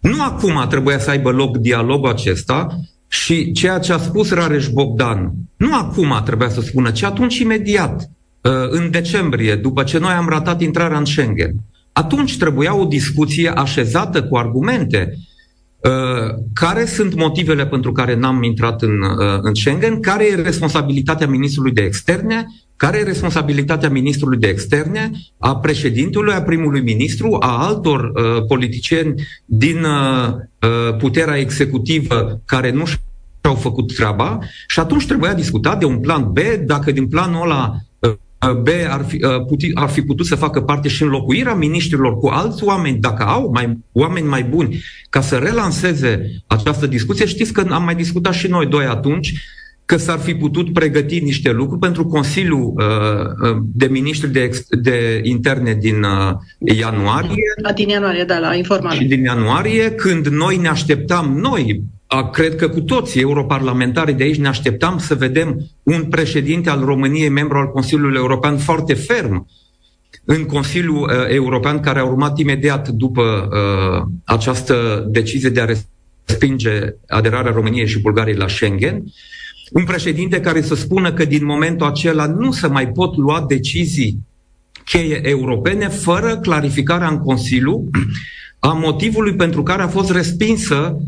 Nu 0.00 0.22
acum 0.22 0.66
trebuia 0.68 0.98
să 0.98 1.10
aibă 1.10 1.30
loc 1.30 1.56
dialogul 1.56 2.08
acesta 2.08 2.66
și 3.08 3.52
ceea 3.52 3.78
ce 3.78 3.92
a 3.92 3.98
spus 3.98 4.30
Rareș 4.30 4.68
Bogdan, 4.68 5.32
nu 5.56 5.74
acum 5.74 6.20
trebuia 6.24 6.48
să 6.48 6.60
spună, 6.60 6.90
ci 6.90 7.02
atunci 7.02 7.38
imediat, 7.38 8.10
uh, 8.40 8.52
în 8.68 8.90
decembrie, 8.90 9.54
după 9.54 9.82
ce 9.82 9.98
noi 9.98 10.12
am 10.12 10.28
ratat 10.28 10.60
intrarea 10.60 10.98
în 10.98 11.04
Schengen. 11.04 11.54
Atunci 12.00 12.38
trebuia 12.38 12.76
o 12.76 12.84
discuție 12.84 13.48
așezată 13.48 14.22
cu 14.22 14.36
argumente. 14.36 15.14
Uh, 15.78 16.34
care 16.52 16.84
sunt 16.84 17.14
motivele 17.14 17.66
pentru 17.66 17.92
care 17.92 18.14
n-am 18.14 18.42
intrat 18.42 18.82
în, 18.82 19.02
uh, 19.02 19.38
în 19.40 19.54
Schengen? 19.54 20.00
Care 20.00 20.24
e 20.24 20.34
responsabilitatea 20.34 21.26
ministrului 21.26 21.72
de 21.72 21.82
externe? 21.82 22.46
Care 22.76 22.98
e 22.98 23.02
responsabilitatea 23.02 23.90
ministrului 23.90 24.38
de 24.38 24.46
externe, 24.46 25.10
a 25.38 25.56
președintelui, 25.56 26.34
a 26.34 26.42
primului 26.42 26.82
ministru, 26.82 27.36
a 27.40 27.66
altor 27.66 28.00
uh, 28.00 28.44
politicieni 28.48 29.14
din 29.44 29.84
uh, 29.84 30.28
uh 30.60 30.96
puterea 30.98 31.36
executivă 31.36 32.42
care 32.44 32.70
nu 32.70 32.84
și-au 32.84 33.54
făcut 33.54 33.94
treaba 33.94 34.38
și 34.66 34.80
atunci 34.80 35.06
trebuia 35.06 35.34
discutat 35.34 35.78
de 35.78 35.84
un 35.84 35.98
plan 35.98 36.32
B, 36.32 36.38
dacă 36.64 36.90
din 36.90 37.08
planul 37.08 37.42
ăla 37.42 37.72
uh, 37.74 37.89
B 38.62 38.68
ar 38.88 39.04
fi, 39.04 39.24
uh, 39.24 39.44
puti, 39.46 39.70
ar 39.74 39.88
fi 39.88 40.02
putut 40.02 40.26
să 40.26 40.34
facă 40.34 40.60
parte 40.60 40.88
și 40.88 41.02
înlocuirea 41.02 41.54
miniștrilor 41.54 42.16
cu 42.16 42.26
alți 42.26 42.64
oameni, 42.64 42.98
dacă 42.98 43.22
au 43.22 43.50
mai, 43.54 43.78
oameni 43.92 44.26
mai 44.26 44.42
buni, 44.42 44.82
ca 45.10 45.20
să 45.20 45.36
relanseze 45.36 46.42
această 46.46 46.86
discuție. 46.86 47.26
Știți 47.26 47.52
că 47.52 47.66
am 47.70 47.84
mai 47.84 47.94
discutat 47.94 48.32
și 48.32 48.46
noi 48.46 48.66
doi 48.66 48.84
atunci 48.84 49.32
că 49.90 49.96
s-ar 49.96 50.18
fi 50.18 50.34
putut 50.34 50.72
pregăti 50.72 51.20
niște 51.20 51.50
lucruri 51.50 51.80
pentru 51.80 52.06
Consiliul 52.06 52.74
uh, 52.76 53.50
uh, 53.50 53.56
de 53.74 53.86
Ministri 53.86 54.30
de, 54.30 54.42
ex- 54.42 54.66
de 54.68 55.20
Interne 55.22 55.74
din 55.74 56.02
uh, 56.02 56.76
ianuarie. 56.76 57.34
Din 57.74 57.88
ianuarie, 57.88 58.24
da, 58.24 58.38
la 58.38 58.54
informare. 58.54 58.96
Și 58.96 59.04
din 59.04 59.22
ianuarie, 59.22 59.90
când 59.90 60.26
noi 60.26 60.56
ne 60.56 60.68
așteptam, 60.68 61.38
noi, 61.38 61.82
a, 61.99 61.99
cred 62.32 62.56
că 62.56 62.68
cu 62.68 62.80
toți 62.80 63.18
europarlamentarii 63.18 64.14
de 64.14 64.22
aici 64.22 64.38
ne 64.38 64.48
așteptam 64.48 64.98
să 64.98 65.14
vedem 65.14 65.70
un 65.82 66.04
președinte 66.04 66.70
al 66.70 66.84
României, 66.84 67.28
membru 67.28 67.58
al 67.58 67.70
Consiliului 67.70 68.16
European, 68.16 68.58
foarte 68.58 68.94
ferm 68.94 69.48
în 70.24 70.44
Consiliul 70.44 71.00
uh, 71.00 71.08
European, 71.28 71.80
care 71.80 71.98
a 71.98 72.04
urmat 72.04 72.38
imediat 72.38 72.88
după 72.88 73.48
uh, 73.52 74.12
această 74.24 75.06
decizie 75.08 75.50
de 75.50 75.60
a 75.60 75.74
respinge 76.26 76.70
aderarea 77.08 77.52
României 77.52 77.88
și 77.88 78.00
Bulgariei 78.00 78.36
la 78.36 78.48
Schengen. 78.48 78.96
Uh, 78.96 79.10
un 79.70 79.84
președinte 79.84 80.40
care 80.40 80.62
să 80.62 80.74
spună 80.74 81.12
că 81.12 81.24
din 81.24 81.44
momentul 81.44 81.86
acela 81.86 82.26
nu 82.26 82.52
se 82.52 82.66
mai 82.66 82.88
pot 82.88 83.16
lua 83.16 83.44
decizii 83.48 84.18
cheie 84.84 85.20
europene 85.28 85.88
fără 85.88 86.38
clarificarea 86.38 87.08
în 87.08 87.18
Consiliu 87.18 87.90
a 88.58 88.72
motivului 88.72 89.34
pentru 89.34 89.62
care 89.62 89.82
a 89.82 89.88
fost 89.88 90.10
respinsă 90.10 90.96
uh, 90.96 91.02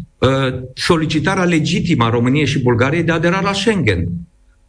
solicitarea 0.75 1.45
legitimă 1.45 2.05
a 2.05 2.11
României 2.11 2.47
și 2.47 2.63
Bulgariei 2.63 3.03
de 3.03 3.13
aderare 3.13 3.45
la 3.45 3.53
Schengen. 3.53 4.09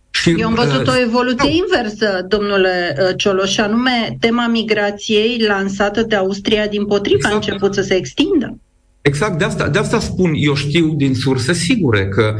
Și, 0.10 0.30
Eu 0.38 0.48
am 0.48 0.54
văzut 0.54 0.88
uh, 0.88 0.94
o 0.94 1.00
evoluție 1.00 1.50
uh, 1.50 1.56
inversă, 1.56 2.26
domnule 2.28 2.96
uh, 3.00 3.14
Cioloș, 3.18 3.58
anume 3.58 4.18
tema 4.20 4.48
migrației 4.48 5.44
lansată 5.48 6.02
de 6.04 6.16
Austria 6.16 6.68
din 6.68 6.86
potriva 6.86 7.16
exact. 7.16 7.34
a 7.34 7.36
început 7.36 7.74
să 7.74 7.82
se 7.82 7.96
extindă. 7.96 8.58
Exact, 9.02 9.38
de 9.38 9.44
asta, 9.44 9.68
de 9.68 9.80
asta 9.80 10.00
spun, 10.00 10.32
eu 10.36 10.56
știu 10.56 10.94
din 10.96 11.16
surse 11.16 11.54
sigure 11.54 12.08
că 12.08 12.36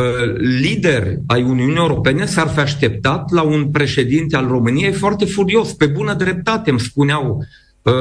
Uh, 0.00 0.34
lideri 0.38 1.18
ai 1.26 1.42
Uniunii 1.42 1.76
Europene 1.76 2.26
s-ar 2.26 2.48
fi 2.48 2.58
așteptat 2.58 3.30
la 3.30 3.42
un 3.42 3.70
președinte 3.70 4.36
al 4.36 4.46
României 4.46 4.92
foarte 4.92 5.24
furios, 5.24 5.72
pe 5.72 5.86
bună 5.86 6.14
dreptate, 6.14 6.70
îmi 6.70 6.80
spuneau 6.80 7.36
uh, 7.38 7.46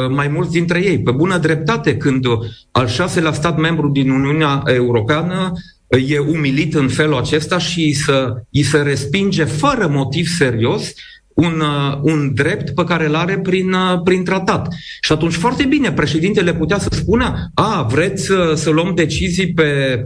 mai 0.09 0.27
mulți 0.27 0.51
dintre 0.51 0.83
ei, 0.83 1.01
pe 1.01 1.11
bună 1.11 1.37
dreptate, 1.37 1.97
când 1.97 2.25
al 2.71 2.87
șaselea 2.87 3.31
stat 3.31 3.57
membru 3.57 3.89
din 3.89 4.09
Uniunea 4.09 4.61
Europeană 4.65 5.51
uh, 5.87 6.09
e 6.09 6.17
umilit 6.19 6.75
în 6.75 6.87
felul 6.87 7.17
acesta 7.17 7.57
și 7.57 7.93
să, 7.93 8.33
îi 8.51 8.63
se 8.63 8.77
respinge 8.77 9.43
fără 9.43 9.87
motiv 9.87 10.27
serios 10.27 10.93
un, 11.33 11.63
un 12.01 12.33
drept 12.33 12.75
pe 12.75 12.83
care 12.83 13.05
îl 13.05 13.15
are 13.15 13.39
prin, 13.39 13.75
prin 14.03 14.23
tratat. 14.23 14.67
Și 15.01 15.11
atunci 15.11 15.33
foarte 15.33 15.63
bine, 15.63 15.91
președintele 15.91 16.53
putea 16.53 16.79
să 16.79 16.89
spună, 16.91 17.51
a, 17.53 17.81
vreți 17.81 18.25
să, 18.25 18.53
să 18.55 18.69
luăm 18.69 18.91
decizii 18.95 19.53
pe 19.53 20.01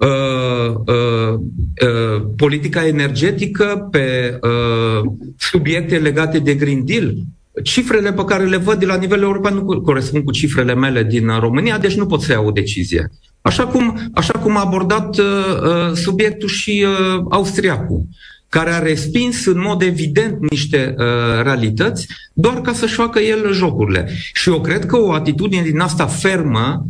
Uh, 0.00 0.74
uh, 0.86 1.34
uh, 1.34 2.22
politica 2.36 2.86
energetică, 2.86 3.88
pe 3.90 4.38
uh, 4.42 5.10
subiecte 5.38 5.98
legate 5.98 6.38
de 6.38 6.54
Green 6.54 6.84
Deal. 6.84 7.14
Cifrele 7.62 8.12
pe 8.12 8.24
care 8.24 8.44
le 8.44 8.56
văd 8.56 8.78
de 8.78 8.86
la 8.86 8.96
nivel 8.96 9.22
european 9.22 9.54
nu 9.54 9.80
corespund 9.80 10.24
cu 10.24 10.32
cifrele 10.32 10.74
mele 10.74 11.02
din 11.02 11.38
România, 11.40 11.78
deci 11.78 11.96
nu 11.96 12.06
pot 12.06 12.22
să 12.22 12.32
iau 12.32 12.46
o 12.46 12.50
decizie. 12.50 13.10
Așa 13.40 13.66
cum, 13.66 14.10
așa 14.14 14.32
cum 14.32 14.56
a 14.56 14.60
abordat 14.60 15.18
uh, 15.18 15.24
uh, 15.24 15.92
subiectul 15.94 16.48
și 16.48 16.84
uh, 16.86 17.24
austriacul, 17.30 18.02
care 18.48 18.70
a 18.70 18.78
respins 18.78 19.46
în 19.46 19.60
mod 19.60 19.82
evident 19.82 20.50
niște 20.50 20.94
uh, 20.98 21.42
realități 21.42 22.06
doar 22.32 22.60
ca 22.60 22.72
să-și 22.72 22.94
facă 22.94 23.18
el 23.18 23.52
jocurile. 23.52 24.08
Și 24.32 24.48
eu 24.48 24.60
cred 24.60 24.86
că 24.86 24.96
o 24.96 25.12
atitudine 25.12 25.62
din 25.62 25.80
asta 25.80 26.06
fermă 26.06 26.86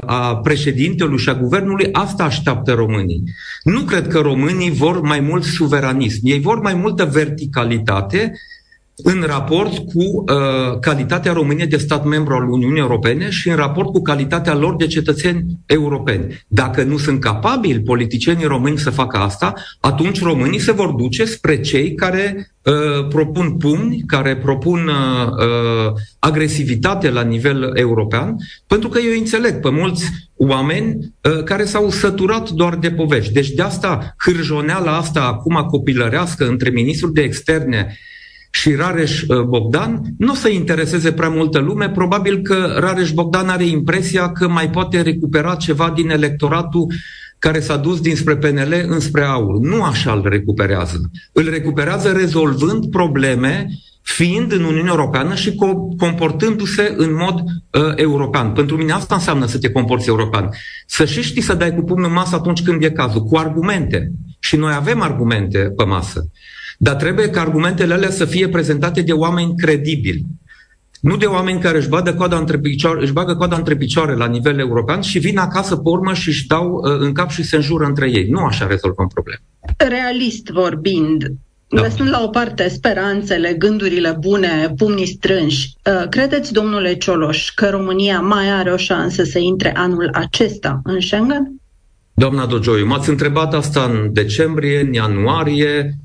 a 0.00 0.36
președintelui 0.36 1.18
și 1.18 1.28
a 1.28 1.34
guvernului, 1.34 1.88
asta 1.92 2.24
așteaptă 2.24 2.72
românii. 2.72 3.22
Nu 3.62 3.80
cred 3.80 4.06
că 4.06 4.18
românii 4.18 4.70
vor 4.70 5.00
mai 5.00 5.20
mult 5.20 5.44
suveranism. 5.44 6.20
Ei 6.22 6.40
vor 6.40 6.60
mai 6.60 6.74
multă 6.74 7.04
verticalitate 7.04 8.32
în 9.02 9.24
raport 9.26 9.78
cu 9.78 10.02
uh, 10.02 10.78
calitatea 10.80 11.32
României 11.32 11.66
de 11.66 11.76
stat 11.76 12.04
membru 12.04 12.34
al 12.34 12.50
Uniunii 12.50 12.80
Europene 12.80 13.30
și 13.30 13.48
în 13.48 13.56
raport 13.56 13.88
cu 13.88 14.02
calitatea 14.02 14.54
lor 14.54 14.76
de 14.76 14.86
cetățeni 14.86 15.44
europeni. 15.66 16.44
Dacă 16.48 16.82
nu 16.82 16.96
sunt 16.96 17.20
capabili 17.20 17.80
politicienii 17.80 18.46
români 18.46 18.78
să 18.78 18.90
facă 18.90 19.16
asta, 19.16 19.54
atunci 19.80 20.22
românii 20.22 20.58
se 20.58 20.72
vor 20.72 20.90
duce 20.90 21.24
spre 21.24 21.60
cei 21.60 21.94
care 21.94 22.52
uh, 22.62 23.08
propun 23.08 23.56
pumni, 23.56 24.02
care 24.06 24.36
propun 24.36 24.88
uh, 24.88 25.26
uh, 25.26 25.92
agresivitate 26.18 27.10
la 27.10 27.22
nivel 27.22 27.70
european, 27.74 28.36
pentru 28.66 28.88
că 28.88 28.98
eu 28.98 29.18
înțeleg 29.18 29.60
pe 29.60 29.70
mulți 29.70 30.04
oameni 30.36 31.14
uh, 31.22 31.42
care 31.44 31.64
s-au 31.64 31.90
săturat 31.90 32.50
doar 32.50 32.76
de 32.76 32.90
povești. 32.90 33.32
Deci 33.32 33.50
de 33.50 33.62
asta 33.62 34.14
hârjoneala 34.18 34.96
asta 34.96 35.20
acum 35.20 35.66
copilărească 35.70 36.48
între 36.48 36.70
ministrul 36.70 37.12
de 37.12 37.20
externe 37.20 37.98
și 38.50 38.74
Rareș 38.74 39.22
uh, 39.22 39.42
Bogdan, 39.42 40.02
nu 40.18 40.32
o 40.32 40.34
să 40.34 40.48
intereseze 40.48 41.12
prea 41.12 41.28
multă 41.28 41.58
lume. 41.58 41.90
Probabil 41.90 42.42
că 42.42 42.76
Rareș 42.78 43.12
Bogdan 43.12 43.48
are 43.48 43.66
impresia 43.66 44.32
că 44.32 44.48
mai 44.48 44.70
poate 44.70 45.00
recupera 45.00 45.54
ceva 45.54 45.92
din 45.94 46.10
electoratul 46.10 46.86
care 47.38 47.60
s-a 47.60 47.76
dus 47.76 48.00
dinspre 48.00 48.36
PNL 48.36 48.84
înspre 48.86 49.22
AUR. 49.22 49.58
Nu 49.58 49.82
așa 49.82 50.12
îl 50.12 50.26
recuperează. 50.28 51.10
Îl 51.32 51.50
recuperează 51.50 52.12
rezolvând 52.12 52.90
probleme 52.90 53.68
fiind 54.02 54.52
în 54.52 54.64
Uniunea 54.64 54.92
Europeană 54.92 55.34
și 55.34 55.50
co- 55.50 55.96
comportându-se 55.98 56.94
în 56.96 57.14
mod 57.14 57.40
uh, 57.40 57.92
european. 57.96 58.52
Pentru 58.52 58.76
mine 58.76 58.92
asta 58.92 59.14
înseamnă 59.14 59.46
să 59.46 59.58
te 59.58 59.70
comporți 59.70 60.08
european. 60.08 60.50
Să 60.86 61.04
și 61.04 61.22
știi 61.22 61.42
să 61.42 61.54
dai 61.54 61.74
cu 61.74 61.82
pumnul 61.82 62.08
în 62.08 62.14
masă 62.14 62.34
atunci 62.34 62.62
când 62.62 62.82
e 62.82 62.90
cazul, 62.90 63.22
cu 63.22 63.36
argumente. 63.36 64.12
Și 64.38 64.56
noi 64.56 64.72
avem 64.74 65.00
argumente 65.00 65.58
pe 65.58 65.84
masă. 65.84 66.26
Dar 66.80 66.94
trebuie 66.94 67.30
ca 67.30 67.40
argumentele 67.40 67.94
alea 67.94 68.10
să 68.10 68.24
fie 68.24 68.48
prezentate 68.48 69.02
de 69.02 69.12
oameni 69.12 69.56
credibili. 69.56 70.24
Nu 71.00 71.16
de 71.16 71.26
oameni 71.26 71.60
care 71.60 71.78
își 71.78 71.88
bagă 71.88 72.12
coada 72.12 72.38
între 72.38 72.58
picioare, 72.58 73.02
își 73.02 73.12
bagă 73.12 73.34
coada 73.36 73.56
între 73.56 73.76
picioare 73.76 74.14
la 74.14 74.26
nivel 74.26 74.58
european 74.58 75.00
și 75.00 75.18
vin 75.18 75.38
acasă 75.38 75.76
pe 75.76 75.88
urmă 75.88 76.12
și 76.12 76.28
își 76.28 76.46
dau 76.46 76.70
uh, 76.72 76.98
în 76.98 77.12
cap 77.12 77.30
și 77.30 77.42
se 77.42 77.56
înjură 77.56 77.84
între 77.84 78.10
ei. 78.10 78.28
Nu 78.28 78.38
așa 78.38 78.66
rezolvăm 78.66 79.06
problema. 79.06 79.40
Realist 79.76 80.46
vorbind, 80.46 81.24
da. 81.68 81.80
Lăsând 81.80 82.08
la 82.08 82.22
o 82.22 82.28
parte 82.28 82.68
speranțele, 82.68 83.52
gândurile 83.52 84.16
bune, 84.20 84.74
pumnii 84.76 85.06
strânși, 85.06 85.72
uh, 85.84 86.08
credeți, 86.08 86.52
domnule 86.52 86.94
Cioloș, 86.94 87.50
că 87.50 87.68
România 87.68 88.20
mai 88.20 88.50
are 88.50 88.70
o 88.72 88.76
șansă 88.76 89.22
să 89.22 89.38
intre 89.38 89.76
anul 89.76 90.10
acesta 90.12 90.80
în 90.84 91.00
Schengen? 91.00 91.52
Doamna 92.14 92.46
Dogioiu, 92.46 92.86
m-ați 92.86 93.08
întrebat 93.08 93.54
asta 93.54 93.82
în 93.82 94.12
decembrie, 94.12 94.80
în 94.80 94.92
ianuarie, 94.92 95.98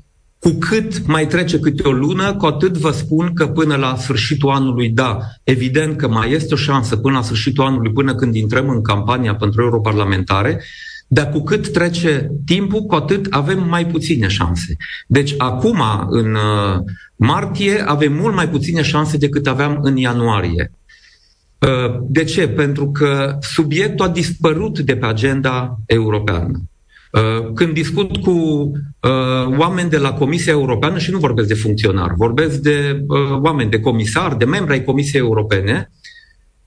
cu 0.44 0.50
cât 0.50 1.06
mai 1.06 1.26
trece 1.26 1.58
câte 1.58 1.88
o 1.88 1.92
lună, 1.92 2.34
cu 2.34 2.46
atât 2.46 2.76
vă 2.76 2.90
spun 2.90 3.32
că 3.34 3.46
până 3.46 3.76
la 3.76 3.96
sfârșitul 3.96 4.50
anului, 4.50 4.88
da, 4.88 5.18
evident 5.42 5.96
că 5.96 6.08
mai 6.08 6.32
este 6.32 6.54
o 6.54 6.56
șansă 6.56 6.96
până 6.96 7.16
la 7.16 7.22
sfârșitul 7.22 7.64
anului, 7.64 7.92
până 7.92 8.14
când 8.14 8.34
intrăm 8.34 8.68
în 8.68 8.82
campania 8.82 9.34
pentru 9.34 9.62
europarlamentare, 9.62 10.62
dar 11.08 11.30
cu 11.30 11.42
cât 11.42 11.72
trece 11.72 12.30
timpul, 12.44 12.80
cu 12.80 12.94
atât 12.94 13.26
avem 13.30 13.68
mai 13.68 13.86
puține 13.86 14.28
șanse. 14.28 14.76
Deci 15.06 15.34
acum, 15.38 15.82
în 16.08 16.34
uh, 16.34 16.80
martie, 17.16 17.82
avem 17.86 18.12
mult 18.12 18.34
mai 18.34 18.48
puține 18.48 18.82
șanse 18.82 19.16
decât 19.16 19.46
aveam 19.46 19.78
în 19.82 19.96
ianuarie. 19.96 20.72
Uh, 21.58 22.00
de 22.08 22.24
ce? 22.24 22.48
Pentru 22.48 22.90
că 22.90 23.38
subiectul 23.40 24.06
a 24.06 24.08
dispărut 24.08 24.78
de 24.78 24.96
pe 24.96 25.06
agenda 25.06 25.78
europeană. 25.86 26.62
Uh, 27.14 27.52
când 27.54 27.72
discut 27.72 28.16
cu 28.16 28.30
uh, 28.30 29.58
oameni 29.58 29.90
de 29.90 29.98
la 29.98 30.12
Comisia 30.12 30.52
Europeană, 30.52 30.98
și 30.98 31.10
nu 31.10 31.18
vorbesc 31.18 31.48
de 31.48 31.54
funcționari, 31.54 32.14
vorbesc 32.16 32.58
de 32.58 33.04
uh, 33.06 33.40
oameni, 33.42 33.70
de 33.70 33.80
comisari, 33.80 34.38
de 34.38 34.44
membri 34.44 34.72
ai 34.72 34.84
Comisiei 34.84 35.20
Europene, 35.20 35.90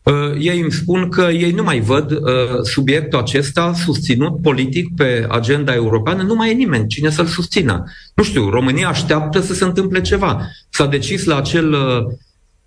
uh, 0.03 0.35
ei 0.39 0.59
îmi 0.59 0.71
spun 0.71 1.09
că 1.09 1.21
ei 1.21 1.51
nu 1.51 1.63
mai 1.63 1.79
văd 1.79 2.11
uh, 2.11 2.19
subiectul 2.61 3.19
acesta 3.19 3.73
susținut 3.73 4.41
politic 4.41 4.95
pe 4.95 5.25
agenda 5.29 5.73
europeană, 5.73 6.23
nu 6.23 6.35
mai 6.35 6.49
e 6.51 6.53
nimeni 6.53 6.87
cine 6.87 7.09
să-l 7.09 7.25
susțină. 7.25 7.83
Nu 8.15 8.23
știu, 8.23 8.49
România 8.49 8.87
așteaptă 8.87 9.39
să 9.39 9.53
se 9.53 9.63
întâmple 9.63 10.01
ceva. 10.01 10.41
S-a 10.69 10.85
decis 10.85 11.23
la 11.23 11.37
acel 11.37 11.73
uh, 11.73 12.05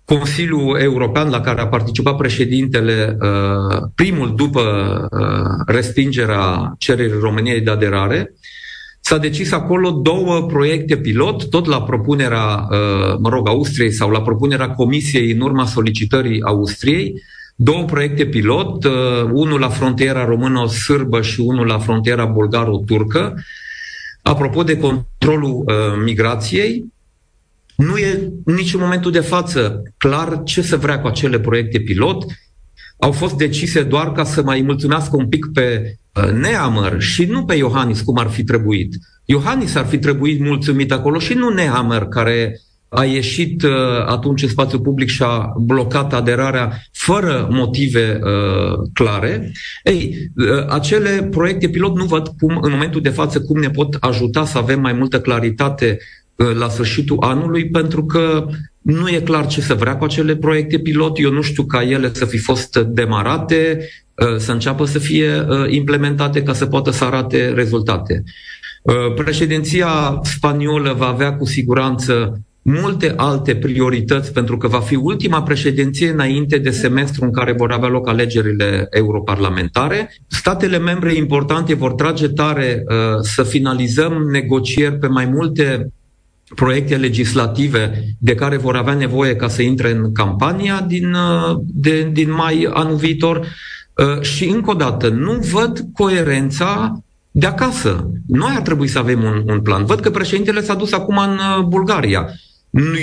Consiliul 0.05 0.79
European 0.79 1.29
la 1.29 1.41
care 1.41 1.61
a 1.61 1.67
participat 1.67 2.17
președintele, 2.17 3.17
uh, 3.21 3.81
primul 3.95 4.35
după 4.35 4.61
uh, 5.11 5.63
respingerea 5.65 6.75
cererii 6.77 7.19
României 7.19 7.61
de 7.61 7.71
aderare, 7.71 8.33
s-a 8.99 9.17
decis 9.17 9.51
acolo 9.51 9.89
două 9.89 10.45
proiecte 10.45 10.97
pilot, 10.97 11.49
tot 11.49 11.65
la 11.65 11.81
propunerea, 11.81 12.67
uh, 12.69 13.17
mă 13.19 13.29
rog, 13.29 13.47
Austriei 13.47 13.91
sau 13.91 14.09
la 14.09 14.21
propunerea 14.21 14.69
Comisiei 14.69 15.31
în 15.31 15.39
urma 15.39 15.65
solicitării 15.65 16.41
Austriei, 16.41 17.13
două 17.55 17.83
proiecte 17.83 18.25
pilot, 18.25 18.83
unul 19.31 19.59
la 19.59 19.69
frontiera 19.69 20.25
română-sârbă 20.25 21.21
și 21.21 21.39
unul 21.39 21.65
la 21.65 21.79
frontiera 21.79 22.25
bulgaro-turcă, 22.25 23.43
apropo 24.21 24.63
de 24.63 24.77
controlul 24.77 25.71
migrației, 26.03 26.85
nu 27.81 27.97
e 27.97 28.31
nici 28.45 28.73
în 28.73 28.79
momentul 28.79 29.11
de 29.11 29.19
față 29.19 29.81
clar 29.97 30.41
ce 30.43 30.61
să 30.61 30.77
vrea 30.77 30.99
cu 30.99 31.07
acele 31.07 31.39
proiecte 31.39 31.79
pilot. 31.79 32.25
Au 32.97 33.11
fost 33.11 33.35
decise 33.35 33.83
doar 33.83 34.11
ca 34.11 34.23
să 34.23 34.43
mai 34.43 34.61
mulțumească 34.61 35.15
un 35.15 35.27
pic 35.27 35.45
pe 35.53 35.97
uh, 36.15 36.31
Nehammer 36.31 37.01
și 37.01 37.25
nu 37.25 37.45
pe 37.45 37.55
Iohannis 37.55 38.01
cum 38.01 38.17
ar 38.17 38.27
fi 38.27 38.43
trebuit. 38.43 38.95
Iohannis 39.25 39.75
ar 39.75 39.85
fi 39.85 39.97
trebuit 39.97 40.39
mulțumit 40.39 40.91
acolo 40.91 41.19
și 41.19 41.33
nu 41.33 41.49
Nehammer 41.49 42.01
care 42.05 42.61
a 42.89 43.03
ieșit 43.03 43.63
uh, 43.63 43.71
atunci 44.05 44.43
în 44.43 44.49
spațiu 44.49 44.79
public 44.79 45.09
și 45.09 45.23
a 45.23 45.53
blocat 45.57 46.13
aderarea 46.13 46.81
fără 46.91 47.47
motive 47.51 48.19
uh, 48.23 48.89
clare. 48.93 49.51
Ei, 49.83 50.31
uh, 50.35 50.65
acele 50.67 51.27
proiecte 51.31 51.69
pilot 51.69 51.95
nu 51.95 52.05
văd 52.05 52.27
cum, 52.39 52.59
în 52.61 52.71
momentul 52.71 53.01
de 53.01 53.09
față, 53.09 53.41
cum 53.41 53.59
ne 53.59 53.69
pot 53.69 53.97
ajuta 53.99 54.45
să 54.45 54.57
avem 54.57 54.81
mai 54.81 54.93
multă 54.93 55.21
claritate 55.21 55.97
Uh, 55.97 56.20
la 56.57 56.69
sfârșitul 56.69 57.17
anului, 57.19 57.69
pentru 57.69 58.05
că 58.05 58.47
nu 58.81 59.09
e 59.09 59.19
clar 59.19 59.47
ce 59.47 59.61
să 59.61 59.73
vrea 59.73 59.97
cu 59.97 60.03
acele 60.03 60.35
proiecte 60.35 60.79
pilot. 60.79 61.19
Eu 61.19 61.31
nu 61.31 61.41
știu 61.41 61.63
ca 61.63 61.83
ele 61.83 62.11
să 62.13 62.25
fi 62.25 62.37
fost 62.37 62.77
demarate, 62.77 63.89
uh, 64.13 64.37
să 64.37 64.51
înceapă 64.51 64.85
să 64.85 64.99
fie 64.99 65.45
uh, 65.49 65.65
implementate 65.69 66.43
ca 66.43 66.53
să 66.53 66.65
poată 66.65 66.91
să 66.91 67.03
arate 67.03 67.49
rezultate. 67.49 68.23
Președinția 69.15 70.19
spaniolă 70.23 70.93
va 70.93 71.07
avea 71.07 71.35
cu 71.35 71.45
siguranță 71.45 72.41
multe 72.61 73.13
alte 73.15 73.55
priorități 73.55 74.33
pentru 74.33 74.57
că 74.57 74.67
va 74.67 74.79
fi 74.79 74.95
ultima 74.95 75.43
președinție 75.43 76.09
înainte 76.09 76.57
de 76.57 76.69
semestru 76.69 77.25
în 77.25 77.31
care 77.31 77.51
vor 77.51 77.71
avea 77.71 77.89
loc 77.89 78.07
alegerile 78.07 78.87
europarlamentare. 78.89 80.15
Statele 80.27 80.77
membre 80.77 81.13
importante 81.13 81.73
vor 81.73 81.93
trage 81.93 82.27
tare 82.27 82.83
uh, 82.87 82.95
să 83.21 83.43
finalizăm 83.43 84.13
negocieri 84.31 84.97
pe 84.97 85.07
mai 85.07 85.25
multe 85.25 85.87
proiecte 86.55 86.95
legislative 86.95 88.03
de 88.17 88.35
care 88.35 88.57
vor 88.57 88.75
avea 88.75 88.93
nevoie 88.93 89.35
ca 89.35 89.47
să 89.47 89.61
intre 89.61 89.91
în 89.91 90.13
campania 90.13 90.85
din, 90.87 91.13
uh, 91.13 91.57
de, 91.65 92.09
din 92.11 92.31
mai 92.31 92.69
anul 92.73 92.95
viitor. 92.95 93.37
Uh, 93.37 94.21
și 94.21 94.47
încă 94.47 94.71
o 94.71 94.73
dată, 94.73 95.09
nu 95.09 95.33
văd 95.33 95.85
coerența 95.93 97.01
de 97.31 97.45
acasă. 97.45 98.11
Noi 98.27 98.53
ar 98.55 98.61
trebui 98.61 98.87
să 98.87 98.99
avem 98.99 99.23
un, 99.23 99.43
un 99.45 99.61
plan. 99.61 99.85
Văd 99.85 99.99
că 99.99 100.09
președintele 100.09 100.61
s-a 100.61 100.73
dus 100.73 100.91
acum 100.91 101.17
în 101.17 101.33
uh, 101.33 101.63
Bulgaria. 101.65 102.27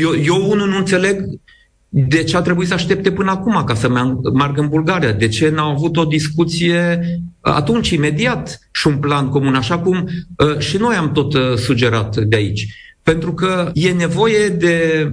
Eu, 0.01 0.15
eu 0.25 0.51
unul 0.51 0.69
nu 0.69 0.77
înțeleg 0.77 1.25
de 1.89 2.25
ce 2.25 2.37
a 2.37 2.41
trebuit 2.41 2.69
să 2.69 2.75
aștepte 2.75 3.13
până 3.13 3.31
acum 3.31 3.65
ca 3.65 3.75
să 3.75 3.89
meargă 4.35 4.61
în 4.61 4.69
Bulgaria? 4.69 5.13
De 5.13 5.29
ce 5.29 5.49
n-au 5.49 5.71
avut 5.71 5.97
o 5.97 6.05
discuție 6.05 7.01
atunci, 7.41 7.91
imediat, 7.91 8.59
și 8.73 8.87
un 8.87 8.97
plan 8.97 9.29
comun, 9.29 9.55
așa 9.55 9.79
cum 9.79 10.09
uh, 10.37 10.59
și 10.59 10.77
noi 10.77 10.95
am 10.95 11.13
tot 11.13 11.35
uh, 11.35 11.55
sugerat 11.57 12.17
de 12.17 12.37
aici. 12.37 12.67
Pentru 13.09 13.35
că 13.35 13.71
e 13.75 13.91
nevoie 13.91 14.49
de 14.49 15.09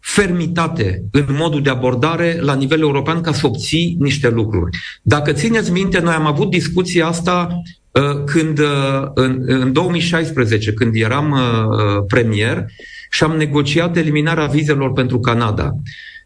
fermitate 0.00 1.04
în 1.10 1.24
modul 1.28 1.62
de 1.62 1.70
abordare 1.70 2.38
la 2.40 2.54
nivel 2.54 2.80
european 2.80 3.20
ca 3.20 3.32
să 3.32 3.46
obții 3.46 3.96
niște 3.98 4.28
lucruri. 4.28 4.78
Dacă 5.02 5.32
țineți 5.32 5.72
minte, 5.72 5.98
noi 5.98 6.14
am 6.14 6.26
avut 6.26 6.50
discuția 6.50 7.06
asta 7.06 7.62
uh, 7.90 8.24
când 8.24 8.58
uh, 8.58 9.10
în, 9.14 9.42
în 9.46 9.72
2016, 9.72 10.72
când 10.72 10.94
eram 10.94 11.30
uh, 11.30 12.04
premier 12.06 12.66
și 13.10 13.22
am 13.22 13.36
negociat 13.36 13.96
eliminarea 13.96 14.46
vizelor 14.46 14.92
pentru 14.92 15.20
Canada. 15.20 15.70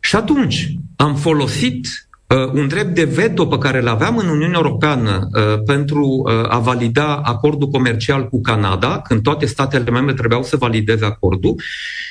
Și 0.01 0.17
atunci 0.17 0.75
am 0.97 1.17
folosit 1.17 1.87
uh, 1.87 2.10
un 2.53 2.69
drept 2.69 2.95
de 2.95 3.05
veto 3.05 3.47
pe 3.47 3.59
care 3.59 3.81
îl 3.81 3.89
aveam 3.89 4.17
în 4.17 4.29
Uniunea 4.29 4.61
Europeană 4.65 5.29
uh, 5.33 5.63
pentru 5.67 6.05
uh, 6.05 6.33
a 6.49 6.59
valida 6.59 7.21
acordul 7.25 7.69
comercial 7.69 8.29
cu 8.29 8.41
Canada, 8.41 9.01
când 9.09 9.23
toate 9.23 9.47
statele 9.47 9.91
membre 9.91 10.15
trebuiau 10.15 10.43
să 10.43 10.57
valideze 10.57 11.05
acordul, 11.05 11.55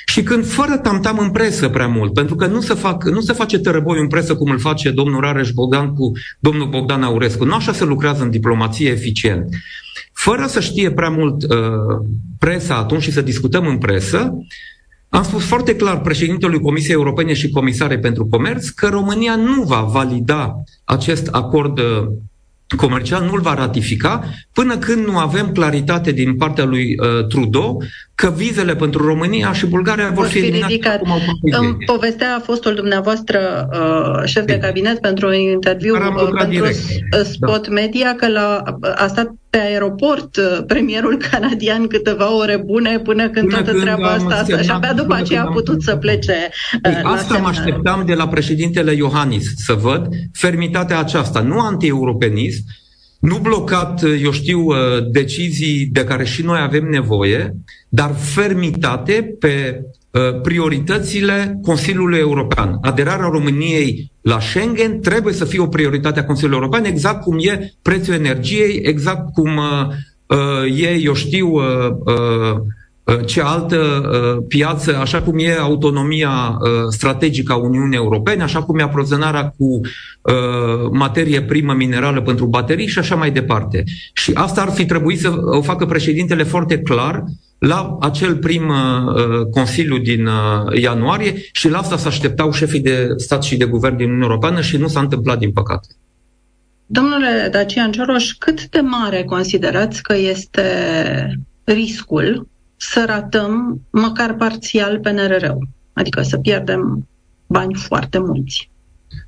și 0.06 0.22
când 0.22 0.46
fără 0.46 0.76
tamtam 0.76 1.18
în 1.18 1.30
presă 1.30 1.68
prea 1.68 1.86
mult, 1.86 2.12
pentru 2.12 2.34
că 2.34 2.46
nu 2.46 2.60
se, 2.60 2.74
fac, 2.74 3.04
nu 3.04 3.20
se 3.20 3.32
face 3.32 3.58
tărăboi 3.58 4.00
în 4.00 4.08
presă 4.08 4.34
cum 4.34 4.50
îl 4.50 4.58
face 4.58 4.90
domnul 4.90 5.20
Rareș 5.20 5.50
Bogdan 5.50 5.94
cu 5.94 6.12
domnul 6.38 6.68
Bogdan 6.68 7.02
Aurescu. 7.02 7.44
Nu 7.44 7.54
așa 7.54 7.72
se 7.72 7.84
lucrează 7.84 8.22
în 8.22 8.30
diplomație 8.30 8.90
eficient. 8.90 9.48
Fără 10.12 10.46
să 10.46 10.60
știe 10.60 10.90
prea 10.90 11.08
mult 11.08 11.42
uh, 11.42 11.48
presa 12.38 12.74
atunci 12.76 13.02
și 13.02 13.12
să 13.12 13.20
discutăm 13.20 13.66
în 13.66 13.78
presă, 13.78 14.34
am 15.10 15.22
spus 15.22 15.44
foarte 15.44 15.76
clar 15.76 16.00
președintelui 16.00 16.60
Comisiei 16.60 16.94
Europene 16.94 17.32
și 17.32 17.50
Comisare 17.50 17.98
pentru 17.98 18.26
Comerț 18.26 18.68
că 18.68 18.88
România 18.88 19.36
nu 19.36 19.62
va 19.62 19.80
valida 19.80 20.62
acest 20.84 21.28
acord 21.30 21.78
uh, 21.78 22.06
comercial, 22.76 23.24
nu-l 23.24 23.40
va 23.40 23.54
ratifica 23.54 24.24
până 24.52 24.78
când 24.78 25.06
nu 25.06 25.18
avem 25.18 25.52
claritate 25.52 26.12
din 26.12 26.36
partea 26.36 26.64
lui 26.64 26.96
uh, 26.98 27.26
Trudeau 27.26 27.82
că 28.20 28.32
vizele 28.36 28.76
pentru 28.76 29.06
România 29.06 29.52
și 29.52 29.66
Bulgaria 29.66 30.06
vor, 30.06 30.14
vor 30.14 30.26
fi, 30.26 30.40
fi 30.40 30.50
ridicate. 30.50 31.00
În 31.42 31.76
povestea 31.86 32.42
fostul 32.44 32.74
dumneavoastră 32.74 33.68
uh, 33.72 34.22
șef 34.24 34.44
de 34.44 34.58
cabinet 34.58 35.00
pentru 35.00 35.26
un 35.26 35.34
interviu 35.34 35.94
uh, 35.94 36.30
pentru 36.38 36.48
direct. 36.48 36.78
Spot 37.24 37.66
da. 37.66 37.72
Media 37.72 38.14
că 38.14 38.28
la, 38.28 38.62
a 38.96 39.06
stat 39.06 39.30
pe 39.50 39.58
aeroport 39.58 40.36
uh, 40.36 40.58
premierul 40.66 41.16
canadian 41.30 41.86
câteva 41.86 42.36
ore 42.36 42.62
bune 42.66 42.98
până 42.98 43.28
când 43.28 43.48
până 43.48 43.50
toată 43.50 43.70
când 43.70 43.82
treaba 43.82 44.08
asta 44.08 44.62
și 44.62 44.70
abia 44.70 44.92
după 44.92 45.14
aceea 45.14 45.42
a 45.42 45.52
putut 45.52 45.82
să 45.82 45.96
plece 45.96 46.48
uh, 46.86 46.96
Ei, 46.96 47.02
Asta 47.02 47.38
mă 47.38 47.48
așteptam 47.48 48.02
de 48.06 48.14
la 48.14 48.28
președintele 48.28 48.92
Iohannis 48.92 49.44
să 49.56 49.72
văd 49.72 50.08
fermitatea 50.32 50.98
aceasta, 50.98 51.40
nu 51.40 51.58
anti-europenism, 51.58 52.64
nu 53.20 53.38
blocat, 53.38 54.02
uh, 54.02 54.20
eu 54.22 54.30
știu, 54.30 54.66
decizii 55.10 55.86
de 55.86 56.04
care 56.04 56.24
și 56.24 56.42
noi 56.42 56.60
avem 56.60 56.88
nevoie, 56.88 57.54
dar 57.88 58.14
fermitate 58.14 59.36
pe 59.38 59.84
Uh, 60.12 60.40
prioritățile 60.42 61.58
Consiliului 61.62 62.18
European. 62.18 62.78
Aderarea 62.80 63.28
României 63.28 64.10
la 64.20 64.40
Schengen 64.40 65.00
trebuie 65.00 65.34
să 65.34 65.44
fie 65.44 65.60
o 65.60 65.66
prioritate 65.66 66.20
a 66.20 66.24
Consiliului 66.24 66.58
European, 66.58 66.84
exact 66.84 67.22
cum 67.22 67.38
e 67.38 67.72
prețul 67.82 68.14
energiei, 68.14 68.80
exact 68.82 69.32
cum 69.32 69.56
uh, 69.56 69.86
uh, 70.26 70.80
e, 70.80 71.00
eu 71.02 71.14
știu, 71.14 71.60
uh, 73.10 73.18
uh, 73.18 73.26
ce 73.26 73.40
altă 73.40 73.76
uh, 73.76 74.44
piață, 74.48 74.96
așa 74.96 75.22
cum 75.22 75.38
e 75.38 75.52
autonomia 75.52 76.30
uh, 76.30 76.68
strategică 76.88 77.52
a 77.52 77.56
Uniunii 77.56 77.96
Europene, 77.96 78.42
așa 78.42 78.62
cum 78.62 78.78
e 78.78 78.82
aprovizionarea 78.82 79.54
cu 79.58 79.64
uh, 79.64 80.90
materie 80.90 81.42
primă 81.42 81.72
minerală 81.72 82.20
pentru 82.22 82.46
baterii 82.46 82.86
și 82.86 82.98
așa 82.98 83.14
mai 83.14 83.30
departe. 83.30 83.84
Și 84.12 84.30
asta 84.34 84.60
ar 84.60 84.70
fi 84.70 84.86
trebuit 84.86 85.20
să 85.20 85.32
o 85.44 85.62
facă 85.62 85.86
președintele 85.86 86.42
foarte 86.42 86.78
clar 86.78 87.24
la 87.58 87.96
acel 88.00 88.36
prim 88.36 88.68
uh, 88.68 88.76
uh, 89.14 89.46
consiliu 89.50 89.98
din 89.98 90.26
uh, 90.26 90.80
ianuarie 90.80 91.34
și 91.52 91.68
la 91.68 91.78
asta 91.78 91.96
se 91.96 92.08
așteptau 92.08 92.52
șefii 92.52 92.80
de 92.80 93.08
stat 93.16 93.42
și 93.42 93.56
de 93.56 93.64
guvern 93.64 93.96
din 93.96 94.06
Uniunea 94.06 94.26
Europeană 94.28 94.60
și 94.60 94.76
nu 94.76 94.88
s-a 94.88 95.00
întâmplat, 95.00 95.38
din 95.38 95.52
păcate. 95.52 95.88
Domnule 96.86 97.48
Dacian 97.50 97.92
Cioroș, 97.92 98.32
cât 98.32 98.68
de 98.68 98.80
mare 98.80 99.22
considerați 99.24 100.02
că 100.02 100.16
este 100.16 100.62
riscul 101.64 102.48
să 102.80 103.04
ratăm 103.06 103.82
măcar 103.90 104.34
parțial 104.34 104.98
PNRR-ul? 104.98 105.68
Adică 105.92 106.22
să 106.22 106.38
pierdem 106.38 107.08
bani 107.46 107.74
foarte 107.74 108.18
mulți. 108.18 108.70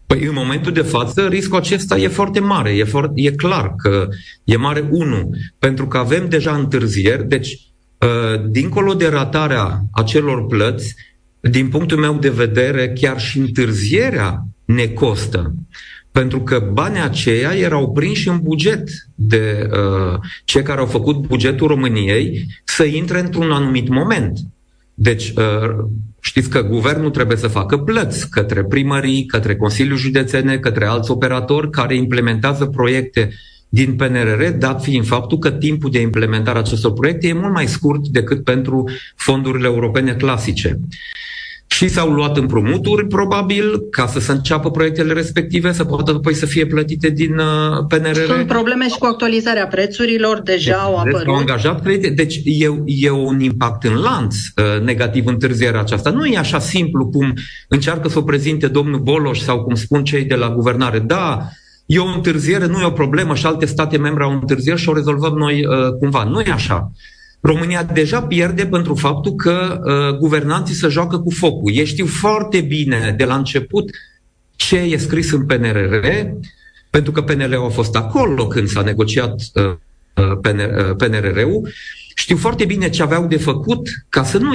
Păi 0.07 0.25
în 0.25 0.35
momentul 0.35 0.73
de 0.73 0.83
față 0.83 1.27
riscul 1.27 1.59
acesta 1.59 1.97
e 1.97 2.09
foarte 2.09 2.41
mare, 2.41 2.71
e, 2.71 2.85
foarte, 2.85 3.13
e 3.15 3.31
clar 3.31 3.75
că 3.77 4.09
e 4.45 4.57
mare 4.57 4.89
unu, 4.91 5.31
pentru 5.59 5.87
că 5.87 5.99
avem 5.99 6.29
deja 6.29 6.55
întârzieri, 6.55 7.29
deci 7.29 7.73
Uh, 8.03 8.43
dincolo 8.49 8.95
de 8.95 9.09
ratarea 9.09 9.81
acelor 9.93 10.47
plăți, 10.47 10.95
din 11.41 11.69
punctul 11.69 11.99
meu 11.99 12.15
de 12.15 12.29
vedere, 12.29 12.93
chiar 12.93 13.21
și 13.21 13.39
întârzierea 13.39 14.47
ne 14.65 14.87
costă. 14.87 15.55
Pentru 16.13 16.41
că 16.41 16.71
banii 16.73 17.03
aceia 17.03 17.53
erau 17.55 17.93
prinși 17.93 18.29
în 18.29 18.39
buget 18.43 18.89
de 19.15 19.69
uh, 19.73 20.19
cei 20.45 20.63
care 20.63 20.81
au 20.81 20.87
făcut 20.87 21.27
bugetul 21.27 21.67
României 21.67 22.47
să 22.65 22.85
intre 22.85 23.21
într-un 23.21 23.51
anumit 23.51 23.89
moment. 23.89 24.39
Deci, 24.95 25.29
uh, 25.37 25.85
știți 26.21 26.49
că 26.49 26.63
guvernul 26.63 27.11
trebuie 27.11 27.37
să 27.37 27.49
facă 27.49 27.79
plăți 27.79 28.31
către 28.31 28.65
primării, 28.65 29.25
către 29.25 29.57
Consiliul 29.57 29.97
Județene, 29.97 30.59
către 30.59 30.85
alți 30.85 31.11
operatori 31.11 31.71
care 31.71 31.95
implementează 31.95 32.67
proiecte 32.67 33.31
din 33.69 33.97
PNRR, 33.97 34.45
dat 34.49 34.83
fiind 34.83 35.07
faptul 35.07 35.39
că 35.39 35.51
timpul 35.51 35.91
de 35.91 36.01
implementare 36.01 36.59
a 36.59 36.61
acestor 36.61 36.93
proiecte 36.93 37.29
e 37.29 37.33
mult 37.33 37.53
mai 37.53 37.67
scurt 37.69 38.07
decât 38.07 38.45
pentru 38.45 38.89
fondurile 39.17 39.67
europene 39.67 40.15
clasice. 40.15 40.81
Și 41.73 41.89
s-au 41.89 42.11
luat 42.11 42.37
împrumuturi, 42.37 43.07
probabil, 43.07 43.81
ca 43.91 44.07
să 44.07 44.21
se 44.21 44.33
înceapă 44.33 44.71
proiectele 44.71 45.13
respective, 45.13 45.73
să 45.73 45.85
poată 45.85 46.11
apoi 46.11 46.35
să 46.35 46.47
fie 46.47 46.67
plătite 46.67 47.11
din 47.11 47.39
uh, 47.39 47.85
PNRR. 47.89 48.25
Sunt 48.27 48.47
probleme 48.47 48.89
și 48.89 48.99
cu 48.99 49.07
actualizarea 49.07 49.67
prețurilor, 49.67 50.41
deja 50.41 50.71
deci, 50.71 50.81
au 50.81 50.97
apărut. 50.97 51.27
Au 51.27 51.35
angajat 51.35 51.83
credite, 51.83 52.09
deci 52.09 52.41
e, 52.45 52.83
e 52.85 53.11
un 53.11 53.41
impact 53.41 53.85
în 53.85 53.95
lanț 53.95 54.35
uh, 54.37 54.83
negativ 54.85 55.27
întârzierea 55.27 55.81
aceasta. 55.81 56.11
Nu 56.11 56.25
e 56.25 56.39
așa 56.39 56.59
simplu 56.59 57.07
cum 57.07 57.35
încearcă 57.69 58.09
să 58.09 58.19
o 58.19 58.23
prezinte 58.23 58.67
domnul 58.67 59.01
Boloș 59.01 59.39
sau 59.39 59.63
cum 59.63 59.75
spun 59.75 60.05
cei 60.05 60.25
de 60.25 60.35
la 60.35 60.51
guvernare. 60.51 60.99
Da, 60.99 61.39
e 61.87 61.99
o 61.99 62.15
întârziere, 62.15 62.67
nu 62.67 62.81
e 62.81 62.85
o 62.85 62.91
problemă 62.91 63.35
și 63.35 63.47
alte 63.47 63.67
state 63.67 63.99
membre 63.99 64.25
au 64.25 64.33
întârzieri 64.33 64.81
și 64.81 64.89
o 64.89 64.95
rezolvăm 64.95 65.33
noi 65.33 65.67
uh, 65.67 65.93
cumva. 65.99 66.25
Nu 66.25 66.41
e 66.41 66.51
așa. 66.53 66.91
România 67.45 67.83
deja 67.83 68.23
pierde 68.23 68.67
pentru 68.67 68.95
faptul 68.95 69.35
că 69.35 69.81
uh, 69.85 70.19
guvernanții 70.19 70.75
se 70.75 70.89
joacă 70.89 71.19
cu 71.19 71.31
focul. 71.31 71.73
Ei 71.75 71.87
știu 71.87 72.07
foarte 72.07 72.61
bine 72.61 73.15
de 73.17 73.25
la 73.25 73.35
început 73.35 73.91
ce 74.57 74.77
e 74.77 74.97
scris 74.97 75.33
în 75.33 75.47
PNRR, 75.47 76.07
pentru 76.91 77.13
că 77.13 77.23
PNR-ul 77.23 77.65
a 77.65 77.69
fost 77.69 77.97
acolo 77.97 78.47
când 78.47 78.69
s-a 78.69 78.83
negociat 78.83 79.43
uh, 79.55 79.65
uh 79.65 80.95
PNRR-ul. 80.97 81.63
Uh, 81.63 81.73
știu 82.15 82.37
foarte 82.37 82.65
bine 82.65 82.89
ce 82.89 83.03
aveau 83.03 83.27
de 83.27 83.37
făcut 83.37 83.89
ca 84.09 84.25
să 84.25 84.39
nu 84.39 84.55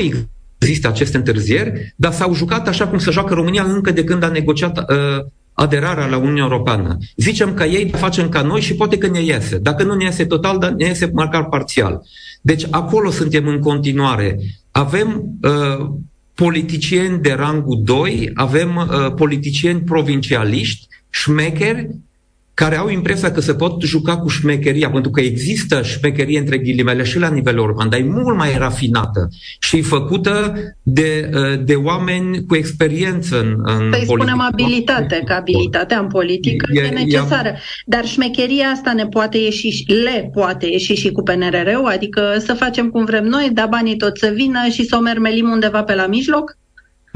existe 0.60 0.88
aceste 0.88 1.18
întârzieri, 1.18 1.94
dar 1.96 2.12
s-au 2.12 2.34
jucat 2.34 2.68
așa 2.68 2.88
cum 2.88 2.98
se 2.98 3.12
joacă 3.12 3.34
România 3.34 3.64
încă 3.64 3.92
de 3.92 4.04
când 4.04 4.24
a 4.24 4.28
negociat 4.28 4.78
uh, 4.78 5.26
aderarea 5.60 6.06
la 6.06 6.18
Uniunea 6.18 6.44
Europeană. 6.44 6.98
Zicem 7.16 7.54
că 7.54 7.64
ei 7.64 7.90
facem 7.90 8.30
ca 8.30 8.42
noi 8.42 8.62
și 8.62 8.76
poate 8.76 8.98
că 8.98 9.08
ne 9.08 9.22
iese. 9.22 9.58
Dacă 9.58 9.84
nu 9.84 9.96
ne 9.96 10.04
iese 10.04 10.26
total, 10.26 10.58
dar 10.58 10.72
ne 10.72 10.86
iese 10.86 11.10
măcar 11.14 11.50
parțial. 11.50 12.02
Deci 12.42 12.66
acolo 12.70 13.12
suntem 13.12 13.48
în 13.48 13.60
continuare. 13.60 14.40
Avem 14.72 15.38
uh, 15.42 15.90
politicieni 16.34 17.20
de 17.20 17.34
rangul 17.34 17.82
2, 17.84 18.32
avem 18.34 18.76
uh, 18.76 19.14
politicieni 19.14 19.82
provincialiști, 19.82 20.88
șmecheri, 21.10 21.90
care 22.58 22.78
au 22.78 22.90
impresia 22.90 23.32
că 23.32 23.42
se 23.42 23.54
pot 23.54 23.82
juca 23.82 24.18
cu 24.18 24.28
șmecheria, 24.28 24.90
pentru 24.90 25.12
că 25.12 25.22
există 25.22 25.82
șmecherie 25.82 26.40
între 26.40 26.58
ghilimele 26.58 27.04
și 27.04 27.20
la 27.20 27.30
nivel 27.30 27.56
european, 27.56 27.90
dar 27.90 28.00
e 28.00 28.04
mult 28.04 28.38
mai 28.38 28.58
rafinată 28.58 29.30
și 29.60 29.82
făcută 29.82 30.54
de, 30.84 31.30
uh, 31.34 31.64
de 31.64 31.74
oameni 31.74 32.46
cu 32.46 32.56
experiență 32.56 33.40
în, 33.40 33.56
în 33.64 33.90
Păi 33.90 34.04
spunem 34.04 34.40
abilitate, 34.40 35.22
că 35.26 35.34
abilitatea 35.34 36.00
în 36.00 36.08
politică 36.08 36.66
e, 36.74 36.82
e 36.82 36.90
necesară. 36.90 37.48
E... 37.48 37.60
Dar 37.86 38.06
șmecheria 38.06 38.68
asta 38.68 38.94
ne 38.94 39.08
poate 39.08 39.38
ieși, 39.38 39.84
le 40.04 40.30
poate 40.34 40.66
ieși 40.66 40.94
și 40.94 41.12
cu 41.12 41.24
PNRR-ul, 41.24 41.88
adică 41.88 42.36
să 42.46 42.54
facem 42.54 42.90
cum 42.90 43.06
vrem 43.06 43.26
noi, 43.26 43.50
da 43.54 43.66
banii 43.66 43.98
tot 43.98 44.18
să 44.18 44.32
vină 44.36 44.60
și 44.72 44.86
să 44.86 44.96
o 44.96 45.02
mermelim 45.02 45.50
undeva 45.50 45.84
pe 45.84 45.96
la 45.96 46.08
mijloc? 46.08 46.58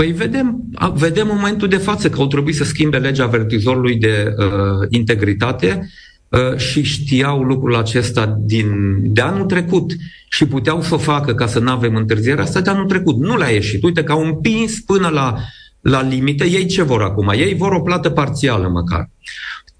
Păi 0.01 0.11
vedem, 0.11 0.63
vedem 0.93 1.29
în 1.29 1.35
momentul 1.35 1.67
de 1.67 1.77
față 1.77 2.09
că 2.09 2.19
au 2.19 2.27
trebuit 2.27 2.55
să 2.55 2.63
schimbe 2.63 2.97
legea 2.97 3.23
avertizorului 3.23 3.95
de 3.95 4.33
uh, 4.37 4.45
integritate 4.89 5.89
uh, 6.29 6.57
și 6.57 6.83
știau 6.83 7.41
lucrul 7.41 7.75
acesta 7.75 8.35
din, 8.39 8.67
de 9.13 9.21
anul 9.21 9.45
trecut 9.45 9.91
și 10.29 10.45
puteau 10.45 10.81
să 10.81 10.93
o 10.93 10.97
facă 10.97 11.33
ca 11.33 11.47
să 11.47 11.59
nu 11.59 11.71
avem 11.71 11.95
întârziere 11.95 12.41
asta 12.41 12.61
de 12.61 12.69
anul 12.69 12.85
trecut. 12.85 13.17
Nu 13.17 13.37
le-a 13.37 13.49
ieșit. 13.49 13.83
Uite 13.83 14.03
că 14.03 14.11
au 14.11 14.25
împins 14.25 14.79
până 14.79 15.07
la, 15.07 15.35
la 15.81 16.01
limite. 16.01 16.49
Ei 16.49 16.65
ce 16.65 16.83
vor 16.83 17.01
acum? 17.01 17.29
Ei 17.29 17.55
vor 17.55 17.71
o 17.71 17.81
plată 17.81 18.09
parțială 18.09 18.67
măcar 18.67 19.09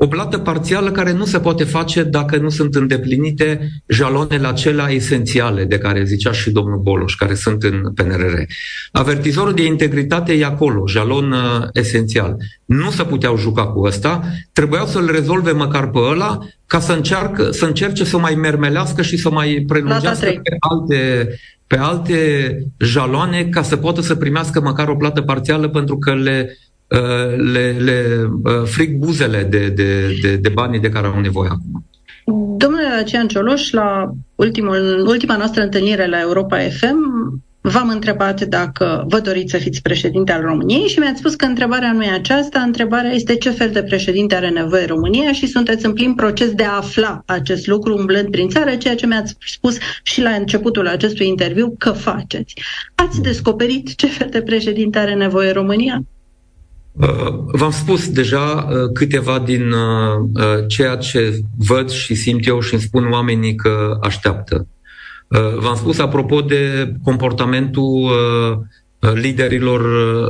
o 0.03 0.07
plată 0.07 0.37
parțială 0.37 0.91
care 0.91 1.11
nu 1.11 1.25
se 1.25 1.39
poate 1.39 1.63
face 1.63 2.03
dacă 2.03 2.37
nu 2.37 2.49
sunt 2.49 2.75
îndeplinite 2.75 3.69
jalonele 3.85 4.47
acelea 4.47 4.87
esențiale 4.89 5.63
de 5.63 5.77
care 5.77 6.03
zicea 6.03 6.31
și 6.31 6.49
domnul 6.49 6.77
Boloș, 6.77 7.15
care 7.15 7.33
sunt 7.33 7.63
în 7.63 7.93
PNRR. 7.95 8.33
Avertizorul 8.91 9.53
de 9.53 9.65
integritate 9.65 10.33
e 10.33 10.45
acolo, 10.45 10.87
jalon 10.87 11.31
uh, 11.31 11.67
esențial. 11.73 12.37
Nu 12.65 12.89
se 12.89 13.03
puteau 13.03 13.37
juca 13.37 13.67
cu 13.67 13.85
ăsta, 13.85 14.21
trebuiau 14.53 14.85
să-l 14.85 15.11
rezolve 15.11 15.51
măcar 15.51 15.89
pe 15.89 15.99
ăla 15.99 16.37
ca 16.65 16.79
să, 16.79 16.93
încearcă, 16.93 17.51
să 17.51 17.65
încerce 17.65 18.03
să 18.03 18.17
mai 18.17 18.35
mermelească 18.35 19.01
și 19.01 19.17
să 19.17 19.29
mai 19.29 19.63
prelungească 19.67 20.25
pe 20.25 20.55
alte, 20.59 21.29
pe 21.67 21.77
alte 21.77 22.57
jaloane 22.77 23.43
ca 23.43 23.61
să 23.61 23.77
poată 23.77 24.01
să 24.01 24.15
primească 24.15 24.61
măcar 24.61 24.87
o 24.87 24.95
plată 24.95 25.21
parțială 25.21 25.69
pentru 25.69 25.97
că 25.97 26.15
le 26.15 26.49
Uh, 26.49 26.70
le, 27.37 27.75
le 27.79 28.29
uh, 28.43 28.63
fric 28.65 28.97
buzele 28.97 29.43
de, 29.43 29.69
de, 29.69 30.17
de, 30.21 30.35
de 30.35 30.49
banii 30.49 30.79
de 30.79 30.89
care 30.89 31.07
au 31.07 31.19
nevoie 31.19 31.49
acum. 31.49 31.85
Domnule 32.57 32.87
Dacian 32.95 33.27
Cioloș, 33.27 33.71
la 33.71 34.11
ultimul, 34.35 35.05
ultima 35.07 35.37
noastră 35.37 35.63
întâlnire 35.63 36.07
la 36.07 36.19
Europa 36.19 36.57
FM, 36.57 36.99
v-am 37.61 37.89
întrebat 37.89 38.41
dacă 38.41 39.05
vă 39.07 39.19
doriți 39.19 39.51
să 39.51 39.57
fiți 39.57 39.81
președinte 39.81 40.31
al 40.31 40.41
României 40.41 40.87
și 40.87 40.99
mi-ați 40.99 41.19
spus 41.19 41.35
că 41.35 41.45
întrebarea 41.45 41.91
nu 41.91 42.03
e 42.03 42.11
aceasta, 42.11 42.59
întrebarea 42.59 43.11
este 43.11 43.35
ce 43.35 43.49
fel 43.49 43.69
de 43.69 43.83
președinte 43.83 44.35
are 44.35 44.49
nevoie 44.49 44.85
România 44.85 45.31
și 45.31 45.47
sunteți 45.47 45.85
în 45.85 45.93
plin 45.93 46.13
proces 46.13 46.51
de 46.51 46.63
a 46.63 46.75
afla 46.75 47.23
acest 47.25 47.67
lucru 47.67 47.97
umblând 47.97 48.29
prin 48.29 48.49
țară, 48.49 48.75
ceea 48.75 48.95
ce 48.95 49.05
mi-ați 49.05 49.35
spus 49.39 49.77
și 50.03 50.21
la 50.21 50.29
începutul 50.29 50.87
acestui 50.87 51.27
interviu 51.27 51.75
că 51.77 51.91
faceți. 51.91 52.53
Ați 52.95 53.21
descoperit 53.21 53.95
ce 53.95 54.07
fel 54.07 54.27
de 54.31 54.41
președinte 54.41 54.99
are 54.99 55.15
nevoie 55.15 55.51
România? 55.51 56.03
Uh, 56.91 57.43
v-am 57.45 57.71
spus 57.71 58.09
deja 58.09 58.67
uh, 58.69 58.91
câteva 58.93 59.39
din 59.39 59.71
uh, 59.71 60.67
ceea 60.67 60.95
ce 60.95 61.39
văd 61.57 61.89
și 61.89 62.15
simt 62.15 62.47
eu 62.47 62.59
și 62.59 62.73
îmi 62.73 62.83
spun 62.83 63.11
oamenii 63.11 63.55
că 63.55 63.97
așteaptă. 64.01 64.67
V-am 65.59 65.75
spus 65.75 65.99
apropo 65.99 66.41
de 66.41 66.93
comportamentul 67.03 68.11
liderilor 69.13 69.81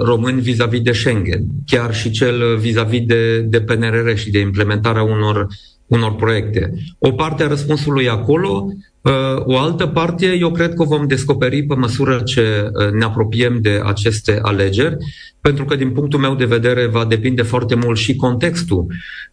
români 0.03 0.41
vis-a-vis 0.41 0.81
de 0.81 0.91
Schengen, 0.91 1.45
chiar 1.65 1.95
și 1.95 2.11
cel 2.11 2.57
vis-a-vis 2.57 3.01
de, 3.05 3.39
de 3.39 3.61
PNRR 3.61 4.15
și 4.15 4.29
de 4.29 4.39
implementarea 4.39 5.03
unor, 5.03 5.47
unor 5.91 6.15
proiecte. 6.15 6.73
O 6.99 7.11
parte 7.11 7.43
a 7.43 7.47
răspunsului 7.47 8.09
acolo 8.09 8.67
Uh, 9.01 9.11
o 9.45 9.57
altă 9.57 9.87
parte, 9.87 10.37
eu 10.39 10.51
cred 10.51 10.73
că 10.73 10.81
o 10.81 10.85
vom 10.85 11.07
descoperi 11.07 11.63
pe 11.63 11.75
măsură 11.75 12.21
ce 12.25 12.69
uh, 12.73 12.91
ne 12.91 13.03
apropiem 13.03 13.61
de 13.61 13.81
aceste 13.85 14.39
alegeri, 14.41 14.97
pentru 15.39 15.65
că, 15.65 15.75
din 15.75 15.91
punctul 15.91 16.19
meu 16.19 16.35
de 16.35 16.45
vedere, 16.45 16.85
va 16.85 17.05
depinde 17.05 17.41
foarte 17.41 17.75
mult 17.75 17.97
și 17.97 18.15
contextul. 18.15 18.85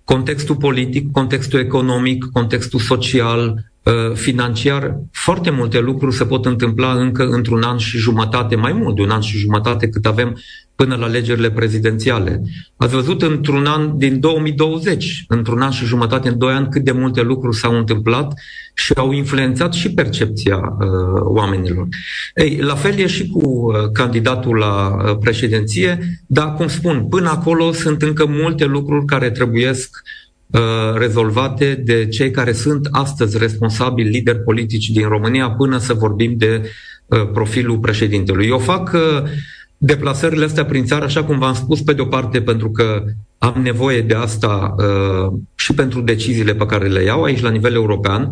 Contextul 0.05 0.57
politic, 0.57 1.11
contextul 1.11 1.59
economic, 1.59 2.25
contextul 2.33 2.81
social, 2.81 3.71
uh, 3.83 4.15
financiar, 4.15 5.01
foarte 5.13 5.51
multe 5.51 5.81
lucruri 5.81 6.15
se 6.15 6.25
pot 6.25 6.47
întâmpla 6.47 6.93
încă 6.93 7.27
într-un 7.27 7.63
an 7.63 7.77
și 7.77 7.99
jumătate, 7.99 8.57
mai 8.57 8.73
mult 8.73 8.97
de 8.97 9.03
un 9.03 9.11
an 9.11 9.21
și 9.21 9.37
jumătate 9.37 9.89
cât 9.89 10.07
avem 10.07 10.37
până 10.79 10.97
la 10.97 11.05
alegerile 11.05 11.51
prezidențiale. 11.51 12.43
Ați 12.77 12.95
văzut 12.95 13.23
într-un 13.23 13.67
an 13.67 13.99
din 13.99 14.21
2020, 14.21 15.25
într-un 15.29 15.61
an 15.61 15.71
și 15.71 15.85
jumătate, 15.85 16.29
în 16.29 16.39
doi 16.39 16.53
ani, 16.53 16.69
cât 16.71 16.85
de 16.85 16.93
multe 16.93 17.23
lucruri 17.23 17.57
s-au 17.57 17.77
întâmplat 17.77 18.33
și 18.75 18.93
au 18.97 19.13
influențat 19.13 19.73
și 19.73 19.93
percepția 19.93 20.57
uh, 20.57 21.21
oamenilor. 21.23 21.89
Ei, 22.35 22.59
la 22.61 22.75
fel 22.75 22.99
e 22.99 23.07
și 23.07 23.27
cu 23.27 23.41
uh, 23.49 23.91
candidatul 23.93 24.57
la 24.57 24.97
uh, 24.97 25.17
președinție, 25.21 25.99
dar, 26.27 26.55
cum 26.55 26.69
spun, 26.69 27.07
până 27.11 27.29
acolo 27.29 27.73
sunt 27.73 28.03
încă 28.03 28.27
multe 28.27 28.65
lucruri 28.65 29.05
care 29.05 29.31
trebuiesc 29.31 30.03
uh, 30.47 30.61
rezolvate 30.95 31.83
de 31.85 32.07
cei 32.07 32.31
care 32.31 32.53
sunt 32.53 32.89
astăzi 32.91 33.39
responsabili 33.39 34.09
lideri 34.09 34.43
politici 34.43 34.91
din 34.91 35.09
România 35.09 35.51
până 35.51 35.79
să 35.79 35.93
vorbim 35.93 36.35
de 36.37 36.71
uh, 37.07 37.31
profilul 37.33 37.79
președintelui. 37.79 38.47
Eu 38.47 38.59
fac 38.59 38.93
uh, 38.93 39.31
deplasările 39.79 40.45
astea 40.45 40.65
prin 40.65 40.85
țară, 40.85 41.05
așa 41.05 41.25
cum 41.25 41.39
v-am 41.39 41.55
spus, 41.55 41.83
pe 41.83 41.93
de-o 41.93 42.05
parte 42.05 42.43
pentru 42.43 42.71
că 42.71 43.05
am 43.39 43.61
nevoie 43.63 44.01
de 44.01 44.15
asta 44.15 44.75
uh, 44.79 45.39
și 45.55 45.75
pentru 45.75 46.01
deciziile 46.01 46.55
pe 46.55 46.67
care 46.67 46.89
le 46.89 47.03
iau 47.03 47.23
aici 47.23 47.41
la 47.41 47.51
nivel 47.51 47.75
european. 47.75 48.31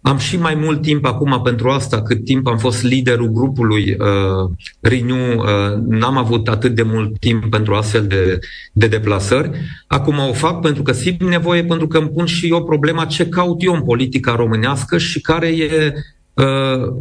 Am 0.00 0.18
și 0.18 0.36
mai 0.36 0.54
mult 0.54 0.82
timp 0.82 1.04
acum 1.04 1.40
pentru 1.44 1.68
asta, 1.68 2.02
cât 2.02 2.24
timp 2.24 2.46
am 2.46 2.58
fost 2.58 2.82
liderul 2.82 3.28
grupului 3.28 3.96
uh, 3.98 4.50
Renew, 4.80 5.38
uh, 5.38 5.44
n-am 5.88 6.16
avut 6.16 6.48
atât 6.48 6.74
de 6.74 6.82
mult 6.82 7.18
timp 7.18 7.50
pentru 7.50 7.74
astfel 7.74 8.06
de, 8.06 8.38
de 8.72 8.86
deplasări. 8.86 9.50
Acum 9.86 10.18
o 10.18 10.32
fac 10.32 10.60
pentru 10.60 10.82
că 10.82 10.92
simt 10.92 11.22
nevoie, 11.22 11.64
pentru 11.64 11.86
că 11.86 11.98
îmi 11.98 12.08
pun 12.08 12.24
și 12.26 12.48
eu 12.48 12.64
problema 12.64 13.04
ce 13.04 13.28
caut 13.28 13.62
eu 13.62 13.74
în 13.74 13.82
politica 13.82 14.34
românească 14.34 14.98
și 14.98 15.20
care 15.20 15.48
e 15.48 15.92
uh, 16.34 16.92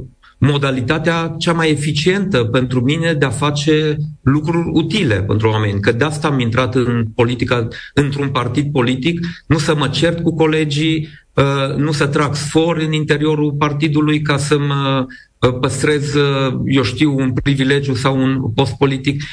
modalitatea 0.45 1.35
cea 1.37 1.53
mai 1.53 1.69
eficientă 1.69 2.43
pentru 2.43 2.81
mine 2.81 3.13
de 3.13 3.25
a 3.25 3.29
face 3.29 3.97
lucruri 4.21 4.69
utile 4.71 5.23
pentru 5.23 5.49
oameni. 5.49 5.79
Că 5.79 5.91
de 5.91 6.03
asta 6.03 6.27
am 6.27 6.39
intrat 6.39 6.75
în 6.75 7.05
politica, 7.15 7.67
într-un 7.93 8.29
partid 8.29 8.71
politic, 8.71 9.19
nu 9.47 9.57
să 9.57 9.75
mă 9.75 9.87
cert 9.87 10.21
cu 10.21 10.35
colegii, 10.35 11.09
uh, 11.33 11.75
nu 11.77 11.91
să 11.91 12.07
trag 12.07 12.35
sfor 12.35 12.77
în 12.77 12.93
interiorul 12.93 13.53
partidului 13.53 14.21
ca 14.21 14.37
să 14.37 14.57
mă 14.57 15.05
uh, 15.39 15.59
păstrez, 15.61 16.13
uh, 16.13 16.53
eu 16.65 16.83
știu, 16.83 17.15
un 17.17 17.33
privilegiu 17.33 17.93
sau 17.93 18.21
un 18.21 18.51
post 18.55 18.77
politic. 18.77 19.23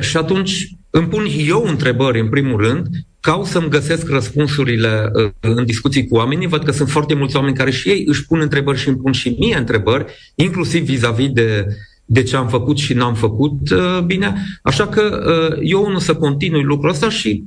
Și 0.00 0.16
atunci 0.16 0.68
îmi 0.96 1.08
pun 1.08 1.26
eu 1.46 1.64
întrebări, 1.66 2.20
în 2.20 2.28
primul 2.28 2.60
rând, 2.60 2.86
caut 3.20 3.46
să-mi 3.46 3.68
găsesc 3.68 4.08
răspunsurile 4.08 5.10
uh, 5.14 5.30
în 5.40 5.64
discuții 5.64 6.06
cu 6.08 6.16
oamenii, 6.16 6.46
văd 6.46 6.64
că 6.64 6.72
sunt 6.72 6.90
foarte 6.90 7.14
mulți 7.14 7.36
oameni 7.36 7.56
care 7.56 7.70
și 7.70 7.88
ei 7.88 8.04
își 8.06 8.26
pun 8.26 8.40
întrebări 8.40 8.78
și 8.78 8.88
îmi 8.88 8.96
pun 8.96 9.12
și 9.12 9.36
mie 9.38 9.56
întrebări, 9.56 10.04
inclusiv 10.34 10.84
vis-a-vis 10.84 11.30
de 11.30 11.66
de 12.04 12.22
ce 12.22 12.36
am 12.36 12.48
făcut 12.48 12.78
și 12.78 12.94
n-am 12.94 13.14
făcut 13.14 13.70
uh, 13.70 14.00
bine. 14.06 14.34
Așa 14.62 14.86
că 14.86 15.24
uh, 15.26 15.58
eu 15.62 15.90
nu 15.90 15.98
să 15.98 16.14
continui 16.14 16.62
lucrul 16.62 16.90
ăsta 16.90 17.08
și 17.08 17.44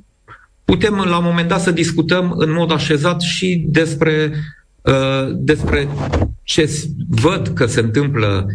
putem 0.66 0.94
la 0.94 1.18
un 1.18 1.24
moment 1.24 1.48
dat 1.48 1.62
să 1.62 1.72
discutăm 1.72 2.34
în 2.38 2.52
mod 2.52 2.72
așezat 2.72 3.22
și 3.22 3.66
despre, 3.68 4.34
despre 5.34 5.88
ce 6.44 6.70
văd 7.10 7.48
că 7.48 7.66
se 7.66 7.80
întâmplă 7.80 8.48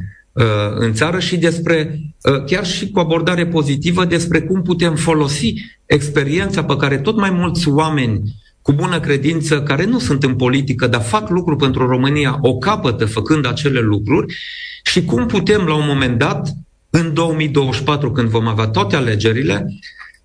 în 0.74 0.92
țară 0.92 1.18
și 1.18 1.36
despre, 1.36 2.00
chiar 2.46 2.66
și 2.66 2.90
cu 2.90 2.98
abordare 2.98 3.46
pozitivă, 3.46 4.04
despre 4.04 4.40
cum 4.40 4.62
putem 4.62 4.94
folosi 4.94 5.54
experiența 5.86 6.64
pe 6.64 6.76
care 6.76 6.98
tot 6.98 7.16
mai 7.16 7.30
mulți 7.30 7.68
oameni 7.68 8.22
cu 8.62 8.72
bună 8.72 9.00
credință, 9.00 9.62
care 9.62 9.84
nu 9.84 9.98
sunt 9.98 10.22
în 10.22 10.34
politică, 10.34 10.86
dar 10.86 11.02
fac 11.02 11.28
lucruri 11.28 11.58
pentru 11.58 11.86
România, 11.86 12.38
o 12.40 12.56
capătă 12.56 13.06
făcând 13.06 13.46
acele 13.46 13.80
lucruri 13.80 14.34
și 14.82 15.04
cum 15.04 15.26
putem 15.26 15.60
la 15.60 15.74
un 15.74 15.86
moment 15.86 16.18
dat, 16.18 16.48
în 16.90 17.14
2024, 17.14 18.10
când 18.10 18.28
vom 18.28 18.46
avea 18.46 18.66
toate 18.66 18.96
alegerile, 18.96 19.66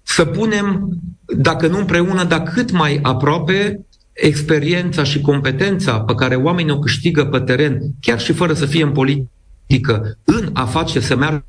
să 0.03 0.25
punem, 0.25 0.89
dacă 1.37 1.67
nu 1.67 1.77
împreună, 1.77 2.23
dar 2.23 2.43
cât 2.43 2.71
mai 2.71 2.99
aproape, 3.01 3.85
experiența 4.13 5.03
și 5.03 5.21
competența 5.21 5.99
pe 5.99 6.13
care 6.15 6.35
oamenii 6.35 6.71
o 6.71 6.79
câștigă 6.79 7.25
pe 7.25 7.39
teren, 7.39 7.79
chiar 8.01 8.19
și 8.19 8.33
fără 8.33 8.53
să 8.53 8.65
fie 8.65 8.83
în 8.83 8.91
politică, 8.91 9.29
în 10.23 10.49
a 10.53 10.65
face 10.65 10.99
să 10.99 11.15
meargă 11.15 11.43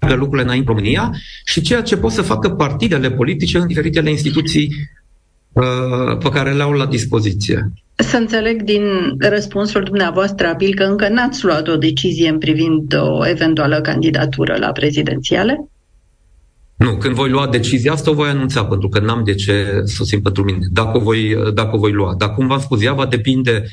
lucrurile 0.00 0.42
înainte 0.42 0.70
în 0.70 0.76
România 0.76 1.12
și 1.44 1.60
ceea 1.60 1.82
ce 1.82 1.96
pot 1.96 2.12
să 2.12 2.22
facă 2.22 2.50
partidele 2.50 3.10
politice 3.10 3.58
în 3.58 3.66
diferitele 3.66 4.10
instituții 4.10 4.68
uh, 5.52 6.18
pe 6.18 6.28
care 6.28 6.52
le 6.52 6.62
au 6.62 6.72
la 6.72 6.86
dispoziție. 6.86 7.72
Să 7.94 8.16
înțeleg 8.16 8.62
din 8.62 8.82
răspunsul 9.18 9.82
dumneavoastră, 9.82 10.46
Abil, 10.46 10.74
că 10.74 10.82
încă 10.82 11.08
n-ați 11.08 11.44
luat 11.44 11.68
o 11.68 11.76
decizie 11.76 12.28
în 12.28 12.38
privind 12.38 12.94
o 12.94 13.28
eventuală 13.28 13.80
candidatură 13.80 14.56
la 14.58 14.72
prezidențiale? 14.72 15.70
Nu, 16.76 16.96
când 16.96 17.14
voi 17.14 17.30
lua 17.30 17.48
decizia 17.48 17.92
asta 17.92 18.10
o 18.10 18.14
voi 18.14 18.28
anunța, 18.28 18.64
pentru 18.64 18.88
că 18.88 19.00
n-am 19.00 19.24
de 19.24 19.34
ce 19.34 19.80
să 19.84 19.98
o 20.00 20.04
simt 20.04 20.22
pentru 20.22 20.44
mine, 20.44 20.58
dacă 20.72 20.96
o 20.96 21.00
voi, 21.00 21.36
dacă 21.54 21.76
o 21.76 21.78
voi 21.78 21.92
lua. 21.92 22.14
Dar 22.18 22.34
cum 22.34 22.46
v-am 22.46 22.60
spus, 22.60 22.82
ea 22.82 22.92
va 22.92 23.06
depinde 23.06 23.64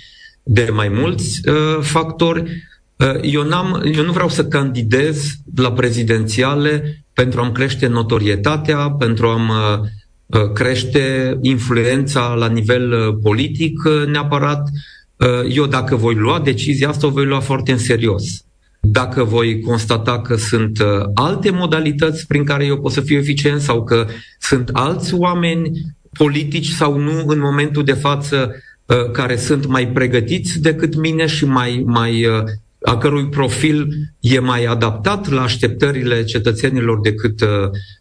de 0.44 0.70
mai 0.74 0.90
mulți 0.90 1.50
uh, 1.50 1.82
factori. 1.82 2.44
Uh, 2.98 3.20
eu, 3.22 3.44
n-am, 3.44 3.82
eu 3.94 4.04
nu 4.04 4.12
vreau 4.12 4.30
să 4.30 4.46
candidez 4.46 5.36
la 5.56 5.72
prezidențiale 5.72 7.04
pentru 7.14 7.42
a-mi 7.42 7.54
crește 7.54 7.88
notorietatea, 7.88 8.90
pentru 8.90 9.28
a-mi 9.28 9.50
uh, 9.50 9.80
uh, 10.26 10.52
crește 10.52 11.38
influența 11.42 12.34
la 12.34 12.48
nivel 12.48 13.14
politic 13.14 13.74
neapărat. 14.08 14.70
Eu 15.50 15.66
dacă 15.66 15.96
voi 15.96 16.16
lua 16.16 16.40
decizia 16.40 16.90
asta, 16.90 17.08
o 17.08 17.10
voi 17.10 17.26
lua 17.26 17.40
foarte 17.40 17.72
în 17.72 17.78
serios. 17.78 18.24
Dacă 18.80 19.24
voi 19.24 19.60
constata 19.60 20.22
că 20.22 20.36
sunt 20.36 20.84
alte 21.14 21.50
modalități 21.50 22.28
prin 22.28 22.44
care 22.44 22.66
eu 22.66 22.80
pot 22.80 22.92
să 22.92 23.02
fiu 23.02 23.18
eficient 23.18 23.62
sau 23.62 23.84
că 23.84 24.08
sunt 24.40 24.70
alți 24.74 25.14
oameni 25.14 25.72
politici 26.18 26.68
sau 26.68 26.98
nu 27.00 27.24
în 27.28 27.40
momentul 27.40 27.84
de 27.84 27.94
față 27.94 28.56
care 29.12 29.36
sunt 29.36 29.66
mai 29.66 29.88
pregătiți 29.88 30.60
decât 30.60 30.96
mine 30.96 31.26
și 31.26 31.46
mai, 31.46 31.84
mai 31.86 32.26
a 32.88 32.98
cărui 32.98 33.30
profil 33.30 33.88
e 34.20 34.40
mai 34.40 34.64
adaptat 34.64 35.30
la 35.30 35.42
așteptările 35.42 36.24
cetățenilor 36.24 37.00
decât 37.00 37.42
uh, 37.42 37.48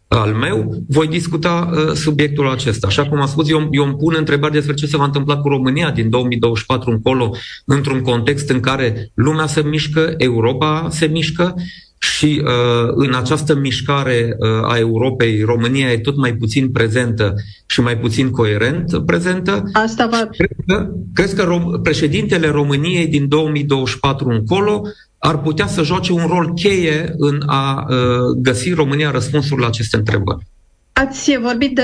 al 0.08 0.32
meu, 0.32 0.84
voi 0.88 1.06
discuta 1.06 1.70
uh, 1.72 1.92
subiectul 1.92 2.48
acesta. 2.48 2.86
Așa 2.86 3.08
cum 3.08 3.20
am 3.20 3.26
spus, 3.26 3.50
eu, 3.50 3.68
eu 3.70 3.84
îmi 3.84 3.96
pun 3.96 4.14
întrebări 4.18 4.52
despre 4.52 4.74
ce 4.74 4.86
se 4.86 4.96
va 4.96 5.04
întâmpla 5.04 5.36
cu 5.36 5.48
România 5.48 5.90
din 5.90 6.10
2024 6.10 6.90
încolo, 6.90 7.34
într-un 7.64 8.00
context 8.00 8.48
în 8.48 8.60
care 8.60 9.10
lumea 9.14 9.46
se 9.46 9.62
mișcă, 9.62 10.14
Europa 10.16 10.88
se 10.90 11.06
mișcă 11.06 11.54
și 11.98 12.42
uh, 12.44 12.92
în 12.94 13.14
această 13.14 13.54
mișcare 13.54 14.36
uh, 14.38 14.48
a 14.70 14.78
Europei, 14.78 15.42
România 15.42 15.92
e 15.92 15.98
tot 15.98 16.16
mai 16.16 16.34
puțin 16.34 16.70
prezentă 16.70 17.34
și 17.66 17.80
mai 17.80 17.98
puțin 17.98 18.30
coerent 18.30 19.04
prezentă. 19.06 19.62
Asta 19.72 20.06
va... 20.10 20.28
Cred 20.30 20.50
că, 20.66 20.90
cred 21.14 21.34
că 21.34 21.44
rom- 21.44 21.82
președintele 21.82 22.48
României 22.48 23.06
din 23.06 23.28
2024 23.28 24.28
încolo 24.28 24.82
ar 25.18 25.40
putea 25.40 25.66
să 25.66 25.82
joace 25.82 26.12
un 26.12 26.26
rol 26.26 26.52
cheie 26.54 27.14
în 27.16 27.42
a 27.46 27.86
uh, 27.88 27.96
găsi 28.36 28.72
România 28.72 29.10
răspunsuri 29.10 29.60
la 29.60 29.66
aceste 29.66 29.96
întrebări. 29.96 30.46
Ați 30.98 31.38
vorbit 31.38 31.74
de 31.74 31.82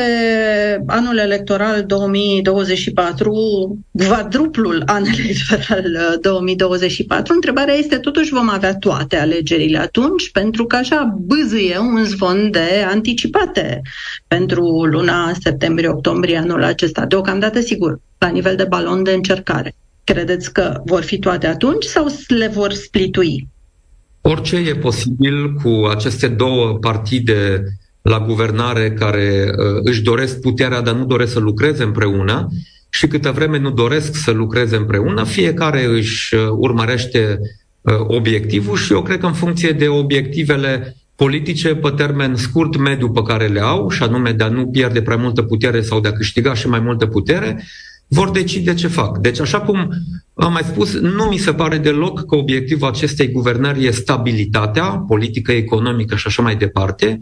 anul 0.87 1.18
electoral 1.18 1.85
2024, 1.87 3.79
quadruplul 3.92 4.83
an 4.87 5.05
electoral 5.18 6.18
2024. 6.20 7.22
Uh, 7.22 7.31
Întrebarea 7.35 7.75
este, 7.75 7.96
totuși 7.96 8.33
vom 8.33 8.48
avea 8.48 8.75
toate 8.77 9.16
alegerile 9.16 9.79
atunci, 9.79 10.31
pentru 10.31 10.64
că 10.64 10.77
așa 10.77 11.16
bâzâie 11.18 11.79
un 11.79 12.05
zvon 12.05 12.51
de 12.51 12.85
anticipate 12.88 13.81
pentru 14.27 14.85
luna 14.85 15.33
septembrie-octombrie 15.40 16.37
anul 16.37 16.64
acesta. 16.64 17.07
Deocamdată, 17.07 17.61
sigur, 17.61 18.01
la 18.18 18.29
nivel 18.29 18.57
de 18.57 18.66
balon 18.68 19.03
de 19.03 19.12
încercare. 19.12 19.75
Credeți 20.05 20.53
că 20.53 20.81
vor 20.85 21.03
fi 21.03 21.18
toate 21.18 21.46
atunci 21.46 21.85
sau 21.85 22.07
le 22.29 22.46
vor 22.46 22.72
splitui? 22.72 23.48
Orice 24.20 24.57
e 24.57 24.75
posibil 24.75 25.53
cu 25.53 25.87
aceste 25.90 26.29
două 26.29 26.79
partide 26.81 27.62
la 28.02 28.20
guvernare 28.20 28.92
care 28.92 29.44
uh, 29.48 29.80
își 29.82 30.02
doresc 30.02 30.40
puterea, 30.40 30.80
dar 30.80 30.94
nu 30.94 31.04
doresc 31.04 31.32
să 31.32 31.38
lucreze 31.38 31.82
împreună 31.82 32.48
și 32.88 33.06
câtă 33.06 33.30
vreme 33.30 33.58
nu 33.58 33.70
doresc 33.70 34.14
să 34.14 34.30
lucreze 34.30 34.76
împreună, 34.76 35.24
fiecare 35.24 35.84
își 35.84 36.34
uh, 36.34 36.40
urmărește 36.50 37.38
obiectivul 38.06 38.76
și 38.76 38.92
eu 38.92 39.02
cred 39.02 39.20
că 39.20 39.26
în 39.26 39.32
funcție 39.32 39.70
de 39.70 39.88
obiectivele 39.88 40.96
politice 41.16 41.74
pe 41.74 41.92
termen 41.96 42.34
scurt, 42.34 42.76
mediu 42.76 43.10
pe 43.10 43.22
care 43.22 43.46
le 43.46 43.60
au, 43.60 43.88
și 43.90 44.02
anume 44.02 44.32
de 44.32 44.44
a 44.44 44.48
nu 44.48 44.66
pierde 44.66 45.02
prea 45.02 45.16
multă 45.16 45.42
putere 45.42 45.80
sau 45.80 46.00
de 46.00 46.08
a 46.08 46.12
câștiga 46.12 46.54
și 46.54 46.68
mai 46.68 46.80
multă 46.80 47.06
putere, 47.06 47.64
vor 48.12 48.31
decide 48.31 48.75
ce 48.75 48.88
fac. 48.88 49.18
Deci, 49.18 49.40
așa 49.40 49.61
cum 49.61 49.88
am 50.35 50.53
mai 50.53 50.62
spus, 50.62 50.92
nu 50.92 51.25
mi 51.25 51.37
se 51.37 51.53
pare 51.53 51.79
deloc 51.79 52.27
că 52.27 52.37
obiectivul 52.37 52.88
acestei 52.88 53.31
guvernări 53.31 53.85
e 53.85 53.90
stabilitatea 53.90 54.85
politică, 54.85 55.53
economică 55.53 56.16
și 56.16 56.27
așa 56.27 56.42
mai 56.42 56.57
departe, 56.57 57.18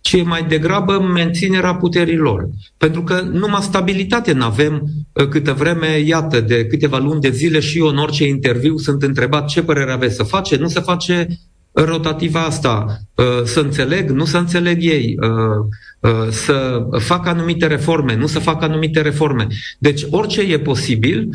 ci 0.00 0.12
e 0.12 0.22
mai 0.22 0.44
degrabă 0.44 0.98
menținerea 0.98 1.74
puterilor. 1.74 2.48
Pentru 2.76 3.02
că 3.02 3.20
numai 3.20 3.62
stabilitate 3.62 4.32
nu 4.32 4.44
avem 4.44 4.88
ă, 5.16 5.26
câtă 5.26 5.52
vreme, 5.52 5.98
iată, 5.98 6.40
de 6.40 6.66
câteva 6.66 6.98
luni 6.98 7.20
de 7.20 7.30
zile 7.30 7.60
și 7.60 7.78
eu 7.78 7.86
în 7.86 7.98
orice 7.98 8.26
interviu 8.26 8.76
sunt 8.76 9.02
întrebat 9.02 9.48
ce 9.48 9.62
părere 9.62 9.92
aveți 9.92 10.14
să 10.14 10.22
face, 10.22 10.56
nu 10.56 10.68
se 10.68 10.80
face 10.80 11.28
rotativa 11.74 12.44
asta, 12.44 13.00
ă, 13.18 13.44
să 13.44 13.60
înțeleg, 13.60 14.10
nu 14.10 14.24
să 14.24 14.38
înțeleg 14.38 14.82
ei, 14.82 15.16
ă, 15.22 16.28
să 16.30 16.86
fac 16.98 17.26
anumite 17.26 17.66
reforme, 17.66 18.16
nu 18.16 18.26
să 18.26 18.38
fac 18.38 18.62
anumite 18.62 19.00
reforme. 19.00 19.46
Deci 19.78 20.06
orice 20.10 20.40
e 20.40 20.58
posibil, 20.58 21.28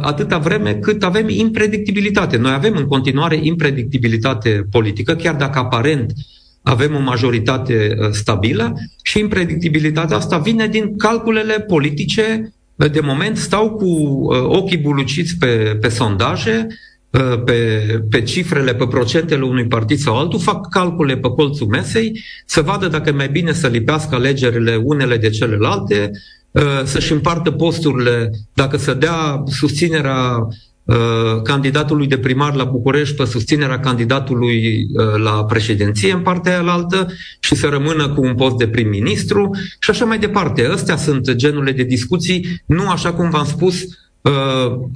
atâta 0.00 0.38
vreme 0.38 0.74
cât 0.74 1.02
avem 1.02 1.28
impredictibilitate. 1.28 2.36
Noi 2.36 2.52
avem 2.52 2.76
în 2.76 2.86
continuare 2.86 3.38
impredictibilitate 3.42 4.66
politică, 4.70 5.14
chiar 5.14 5.34
dacă 5.34 5.58
aparent 5.58 6.12
avem 6.62 6.94
o 6.94 7.00
majoritate 7.00 7.96
uh, 7.98 8.08
stabilă 8.10 8.74
și 9.02 9.18
impredictibilitatea 9.18 10.16
asta 10.16 10.38
vine 10.38 10.66
din 10.66 10.96
calculele 10.96 11.60
politice. 11.60 12.52
De 12.74 13.00
moment 13.02 13.36
stau 13.36 13.70
cu 13.70 13.84
uh, 13.84 14.42
ochii 14.42 14.78
buluciți 14.78 15.36
pe, 15.38 15.78
pe 15.80 15.88
sondaje, 15.88 16.66
uh, 16.68 16.74
pe, 17.44 17.82
pe 18.10 18.22
cifrele, 18.22 18.74
pe 18.74 18.86
procentele 18.86 19.44
unui 19.44 19.66
partid 19.66 19.98
sau 19.98 20.16
altul, 20.16 20.38
fac 20.38 20.68
calcule 20.68 21.16
pe 21.16 21.28
colțul 21.28 21.66
mesei, 21.66 22.20
să 22.46 22.60
vadă 22.60 22.88
dacă 22.88 23.08
e 23.08 23.12
mai 23.12 23.28
bine 23.28 23.52
să 23.52 23.66
lipească 23.66 24.14
alegerile 24.14 24.80
unele 24.84 25.16
de 25.16 25.30
celelalte, 25.30 26.10
să-și 26.84 27.12
împartă 27.12 27.50
posturile, 27.50 28.30
dacă 28.54 28.76
să 28.76 28.94
dea 28.94 29.42
susținerea 29.46 30.48
Uh, 30.88 31.42
candidatului 31.42 32.06
de 32.06 32.18
primar 32.18 32.54
la 32.54 32.64
București 32.64 33.14
pe 33.14 33.24
susținerea 33.24 33.80
candidatului 33.80 34.86
uh, 34.92 35.22
la 35.22 35.44
președinție 35.44 36.12
în 36.12 36.20
partea 36.20 36.60
aia 36.60 36.72
altă 36.72 37.06
și 37.40 37.54
să 37.54 37.66
rămână 37.66 38.08
cu 38.08 38.20
un 38.20 38.34
post 38.34 38.56
de 38.56 38.68
prim-ministru 38.68 39.50
și 39.78 39.90
așa 39.90 40.04
mai 40.04 40.18
departe. 40.18 40.66
Astea 40.66 40.96
sunt 40.96 41.32
genurile 41.32 41.72
de 41.72 41.82
discuții, 41.82 42.62
nu 42.66 42.88
așa 42.88 43.12
cum 43.12 43.30
v-am 43.30 43.44
spus, 43.44 43.82
uh, 43.82 43.88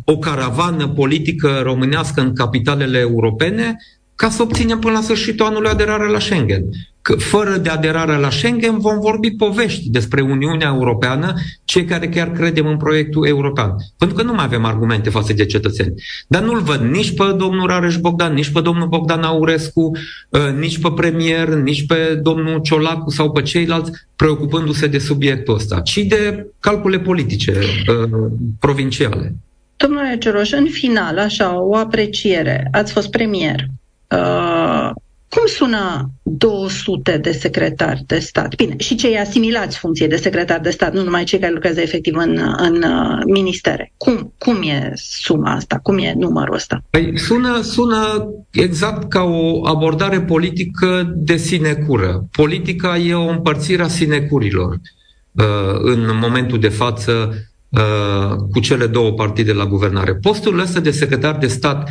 o 0.05 0.19
caravană 0.19 0.89
politică 0.89 1.61
românească 1.63 2.21
în 2.21 2.35
capitalele 2.35 2.99
europene, 2.99 3.77
ca 4.23 4.31
să 4.31 4.43
obținem 4.43 4.79
până 4.79 4.95
la 4.95 5.01
sfârșitul 5.01 5.47
anului 5.47 5.71
aderarea 5.71 6.07
la 6.07 6.19
Schengen. 6.19 6.65
Că 7.03 7.15
fără 7.15 7.57
de 7.57 7.69
aderarea 7.69 8.17
la 8.17 8.31
Schengen 8.31 8.79
vom 8.79 9.01
vorbi 9.01 9.31
povești 9.31 9.91
despre 9.91 10.21
Uniunea 10.21 10.73
Europeană, 10.75 11.35
cei 11.65 11.85
care 11.85 12.09
chiar 12.09 12.31
credem 12.31 12.67
în 12.67 12.77
proiectul 12.77 13.27
european. 13.27 13.75
Pentru 13.99 14.17
că 14.17 14.23
nu 14.23 14.33
mai 14.33 14.45
avem 14.45 14.65
argumente 14.65 15.11
față 15.11 15.33
de 15.33 15.45
cetățeni. 15.45 15.95
Dar 16.27 16.43
nu-l 16.43 16.61
văd 16.61 16.81
nici 16.81 17.15
pe 17.15 17.25
domnul 17.37 17.67
Rareș 17.67 17.97
Bogdan, 17.97 18.33
nici 18.35 18.53
pe 18.53 18.61
domnul 18.61 18.89
Bogdan 18.89 19.23
Aurescu, 19.23 19.91
ă, 20.33 20.51
nici 20.59 20.79
pe 20.79 20.89
premier, 20.97 21.49
nici 21.49 21.87
pe 21.87 22.21
domnul 22.23 22.61
Ciolacu 22.61 23.11
sau 23.11 23.33
pe 23.33 23.43
ceilalți 23.43 23.91
preocupându-se 24.17 24.87
de 24.87 24.99
subiectul 24.99 25.55
ăsta, 25.55 25.81
ci 25.81 25.99
de 25.99 26.47
calcule 26.61 26.99
politice 26.99 27.53
uh, 27.53 28.31
provinciale. 28.61 29.35
Domnule 29.77 30.17
Ceroș, 30.19 30.51
în 30.53 30.67
final, 30.71 31.19
așa, 31.19 31.63
o 31.63 31.77
apreciere. 31.77 32.69
Ați 32.73 32.93
fost 32.93 33.11
premier. 33.11 33.71
Uh, 34.13 34.91
cum 35.29 35.47
sună 35.47 36.11
200 36.23 37.19
de 37.19 37.33
secretari 37.33 38.03
de 38.07 38.19
stat? 38.19 38.55
Bine, 38.55 38.75
și 38.79 38.95
cei 38.95 39.19
asimilați 39.19 39.79
funcție 39.79 40.07
de 40.07 40.17
secretar 40.17 40.61
de 40.61 40.71
stat, 40.71 40.95
nu 40.95 41.03
numai 41.03 41.25
cei 41.25 41.39
care 41.39 41.53
lucrează 41.53 41.81
efectiv 41.81 42.17
în, 42.17 42.41
în 42.57 42.83
uh, 42.83 43.23
ministere. 43.27 43.93
Cum, 43.97 44.35
cum 44.39 44.63
e 44.63 44.93
suma 44.95 45.53
asta? 45.53 45.79
Cum 45.83 45.99
e 45.99 46.15
numărul 46.17 46.55
ăsta? 46.55 46.85
Păi 46.91 47.19
sună, 47.19 47.61
sună 47.63 48.29
exact 48.51 49.09
ca 49.09 49.23
o 49.23 49.67
abordare 49.67 50.21
politică 50.21 51.13
de 51.17 51.37
sinecură. 51.37 52.27
Politica 52.33 52.97
e 52.97 53.15
o 53.15 53.29
împărțire 53.29 53.83
a 53.83 53.89
sinecurilor 53.89 54.81
uh, 55.33 55.45
în 55.79 56.19
momentul 56.21 56.61
de 56.61 56.69
față 56.69 57.35
cu 58.51 58.61
cele 58.61 58.87
două 58.87 59.13
partide 59.13 59.53
la 59.53 59.67
guvernare. 59.67 60.15
Postul 60.15 60.61
ăsta 60.61 60.81
de 60.81 60.91
secretar 60.91 61.37
de 61.37 61.47
stat 61.47 61.91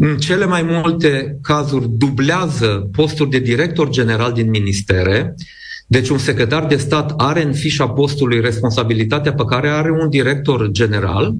în 0.00 0.16
cele 0.16 0.46
mai 0.46 0.62
multe 0.62 1.38
cazuri 1.42 1.88
dublează 1.88 2.88
posturi 2.92 3.30
de 3.30 3.38
director 3.38 3.88
general 3.88 4.32
din 4.32 4.50
ministere, 4.50 5.34
deci 5.86 6.08
un 6.08 6.18
secretar 6.18 6.66
de 6.66 6.76
stat 6.76 7.14
are 7.16 7.42
în 7.42 7.52
fișa 7.52 7.88
postului 7.88 8.40
responsabilitatea 8.40 9.32
pe 9.34 9.44
care 9.44 9.68
are 9.68 9.90
un 9.90 10.08
director 10.08 10.70
general, 10.70 11.34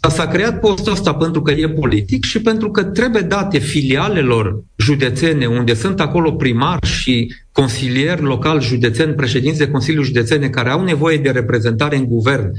dar 0.00 0.10
s-a 0.10 0.26
creat 0.26 0.60
postul 0.60 0.92
ăsta 0.92 1.14
pentru 1.14 1.42
că 1.42 1.50
e 1.50 1.68
politic 1.68 2.24
și 2.24 2.40
pentru 2.40 2.70
că 2.70 2.84
trebuie 2.84 3.22
date 3.22 3.58
filialelor 3.58 4.64
județene, 4.76 5.46
unde 5.46 5.74
sunt 5.74 6.00
acolo 6.00 6.32
primari 6.32 6.86
și 6.86 7.34
consilieri 7.52 8.22
local 8.22 8.60
județeni, 8.60 9.14
președinți 9.14 9.58
de 9.58 9.70
Consiliul 9.70 10.04
Județene, 10.04 10.48
care 10.48 10.70
au 10.70 10.84
nevoie 10.84 11.16
de 11.16 11.30
reprezentare 11.30 11.96
în 11.96 12.04
guvern 12.04 12.52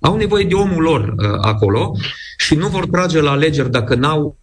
au 0.00 0.16
nevoie 0.16 0.44
de 0.44 0.54
omul 0.54 0.82
lor 0.82 1.14
uh, 1.16 1.28
acolo 1.40 1.92
și 2.36 2.54
nu 2.54 2.68
vor 2.68 2.86
trage 2.86 3.20
la 3.20 3.30
alegeri 3.30 3.70
dacă 3.70 3.94
n-au 3.94 4.24
uh, 4.26 4.39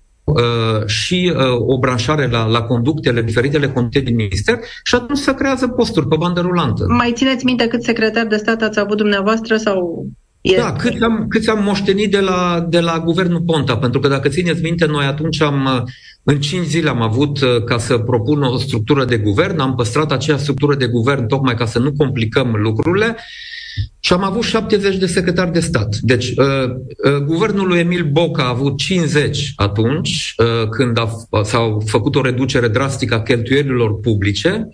și 0.85 1.33
uh, 1.35 1.43
o 1.67 1.79
branșare 1.79 2.27
la, 2.27 2.45
la 2.45 2.61
conductele, 2.61 3.21
diferitele 3.21 3.67
conducte 3.67 3.99
din 3.99 4.15
minister 4.15 4.59
și 4.83 4.95
atunci 4.95 5.17
se 5.17 5.33
creează 5.33 5.67
posturi 5.67 6.07
pe 6.07 6.15
bandă 6.19 6.41
rulantă. 6.41 6.85
Mai 6.87 7.11
țineți 7.15 7.45
minte 7.45 7.67
cât 7.67 7.83
secretar 7.83 8.25
de 8.25 8.35
stat 8.35 8.61
ați 8.61 8.79
avut 8.79 8.97
dumneavoastră 8.97 9.57
sau 9.57 10.05
este. 10.41 10.59
Da, 10.59 10.73
câți 10.73 11.03
am, 11.03 11.25
câți 11.29 11.49
am 11.49 11.63
moștenit 11.63 12.11
de 12.11 12.19
la, 12.19 12.65
de 12.69 12.79
la 12.79 12.99
guvernul 12.99 13.41
Ponta, 13.41 13.77
pentru 13.77 13.99
că 13.99 14.07
dacă 14.07 14.27
țineți 14.29 14.63
minte, 14.63 14.85
noi 14.85 15.05
atunci 15.05 15.41
am, 15.41 15.65
uh, 15.65 15.81
în 16.23 16.39
cinci 16.39 16.65
zile 16.65 16.89
am 16.89 17.01
avut 17.01 17.41
uh, 17.41 17.63
ca 17.63 17.77
să 17.77 17.97
propun 17.97 18.41
o 18.41 18.57
structură 18.57 19.05
de 19.05 19.17
guvern, 19.17 19.59
am 19.59 19.75
păstrat 19.75 20.11
aceea 20.11 20.37
structură 20.37 20.75
de 20.75 20.87
guvern 20.87 21.27
tocmai 21.27 21.55
ca 21.55 21.65
să 21.65 21.79
nu 21.79 21.93
complicăm 21.93 22.55
lucrurile 22.55 23.15
și 23.99 24.13
am 24.13 24.23
avut 24.23 24.43
70 24.43 24.97
de 24.97 25.05
secretari 25.05 25.51
de 25.51 25.59
stat. 25.59 25.95
Deci, 26.01 26.27
uh, 26.27 26.69
uh, 27.13 27.17
guvernul 27.25 27.67
lui 27.67 27.79
Emil 27.79 28.09
Boc 28.11 28.39
a 28.39 28.47
avut 28.47 28.77
50 28.77 29.53
atunci, 29.55 30.33
uh, 30.37 30.69
când 30.69 30.97
a, 30.99 31.09
s-au 31.43 31.83
făcut 31.85 32.15
o 32.15 32.21
reducere 32.21 32.67
drastică 32.67 33.15
a 33.15 33.21
cheltuielilor 33.21 33.99
publice. 33.99 34.69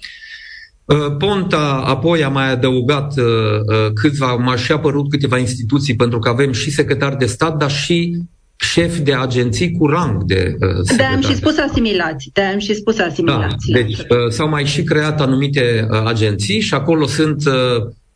Uh, 0.85 1.15
Ponta 1.17 1.83
apoi 1.85 2.23
a 2.23 2.29
mai 2.29 2.51
adăugat 2.51 3.17
uh, 3.17 3.23
uh, 3.25 3.91
câțiva, 3.93 4.33
m-a 4.33 4.55
și 4.55 4.71
apărut 4.71 5.09
câteva 5.09 5.37
instituții, 5.37 5.95
pentru 5.95 6.19
că 6.19 6.29
avem 6.29 6.51
și 6.51 6.71
secretari 6.71 7.17
de 7.17 7.25
stat, 7.25 7.57
dar 7.57 7.71
și 7.71 8.17
șef 8.63 8.97
de 8.97 9.13
agenții 9.13 9.71
cu 9.71 9.87
rang 9.87 10.23
de 10.23 10.55
uh, 10.59 10.95
De 10.97 11.03
am 11.03 11.21
și 11.21 11.35
spus 11.35 11.57
asimilați, 11.57 12.29
de 12.33 12.41
am 12.41 12.59
și 12.59 12.73
spus 12.73 12.99
asimilați. 12.99 13.71
Da, 13.71 13.79
deci 13.79 13.97
uh, 13.97 14.05
s-au 14.29 14.49
mai 14.49 14.65
și 14.65 14.83
creat 14.83 15.21
anumite 15.21 15.87
uh, 15.89 16.01
agenții 16.05 16.59
și 16.59 16.73
acolo 16.73 17.07
sunt 17.07 17.45
uh, 17.45 17.53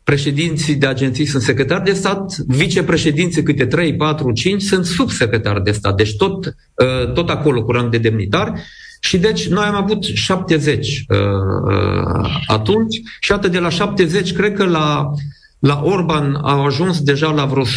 președinții 0.08 0.74
de 0.74 0.86
agenții 0.86 1.26
sunt 1.26 1.42
secretari 1.42 1.84
de 1.84 1.92
stat, 1.92 2.36
vicepreședinții 2.46 3.42
câte 3.42 3.66
3, 3.66 3.96
4, 3.96 4.32
5 4.32 4.62
sunt 4.62 4.84
subsecretari 4.84 5.62
de 5.62 5.70
stat, 5.70 5.94
deci 5.96 6.16
tot, 6.16 6.46
uh, 6.46 7.12
tot 7.12 7.28
acolo 7.28 7.64
cu 7.64 7.72
rang 7.72 7.90
de 7.90 7.98
demnitar. 7.98 8.52
Și 9.00 9.18
deci 9.18 9.48
noi 9.48 9.64
am 9.64 9.74
avut 9.74 10.04
70 10.04 11.04
uh, 11.08 11.18
uh, 11.18 12.42
atunci 12.46 13.00
și 13.20 13.32
atât 13.32 13.52
de 13.52 13.58
la 13.58 13.68
70 13.68 14.32
cred 14.32 14.52
că 14.52 14.64
la, 14.64 15.10
la 15.58 15.80
Orban 15.84 16.34
au 16.42 16.64
ajuns 16.64 17.00
deja 17.00 17.30
la 17.30 17.44
vreo 17.44 17.64
120-130 17.64 17.68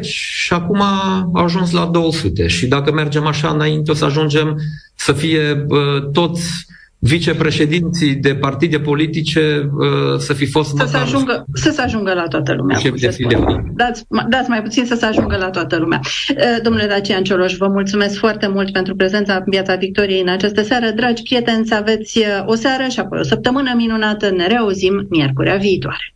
și 0.00 0.52
acum 0.52 0.80
au 1.32 1.44
ajuns 1.44 1.70
la 1.70 1.86
200. 1.86 2.46
Și 2.46 2.66
dacă 2.66 2.92
mergem 2.92 3.26
așa 3.26 3.48
înainte 3.48 3.90
o 3.90 3.94
să 3.94 4.04
ajungem 4.04 4.56
să 4.94 5.12
fie 5.12 5.64
uh, 5.68 6.10
toți 6.12 6.70
vicepreședinții 7.04 8.14
de 8.14 8.34
partide 8.34 8.80
politice 8.80 9.70
uh, 9.72 10.18
să 10.18 10.32
fi 10.32 10.46
fost 10.46 10.76
să 10.76 10.86
se, 10.86 10.96
ajungă, 10.96 11.44
să 11.54 11.70
se 11.70 11.80
ajungă 11.80 12.12
la 12.12 12.28
toată 12.28 12.52
lumea. 12.54 12.78
de 12.96 13.16
Dați, 13.74 14.04
dați 14.28 14.48
mai 14.48 14.62
puțin 14.62 14.84
să 14.84 14.94
se 14.94 15.06
ajungă 15.06 15.36
la 15.36 15.50
toată 15.50 15.76
lumea. 15.76 16.00
Uh, 16.02 16.62
domnule 16.62 16.86
Dacian 16.86 17.22
Cioloș, 17.22 17.56
vă 17.56 17.68
mulțumesc 17.68 18.18
foarte 18.18 18.48
mult 18.48 18.72
pentru 18.72 18.94
prezența 18.94 19.34
în 19.34 19.50
Piața 19.50 19.74
Victoriei 19.74 20.20
în 20.20 20.28
această 20.28 20.62
seară. 20.62 20.90
Dragi 20.90 21.22
prieteni, 21.22 21.66
să 21.66 21.74
aveți 21.74 22.18
uh, 22.18 22.24
o 22.46 22.54
seară 22.54 22.88
și 22.88 23.00
apoi 23.00 23.18
o 23.18 23.22
săptămână 23.22 23.72
minunată. 23.76 24.30
Ne 24.30 24.46
reauzim 24.46 25.06
miercurea 25.10 25.56
viitoare. 25.56 26.14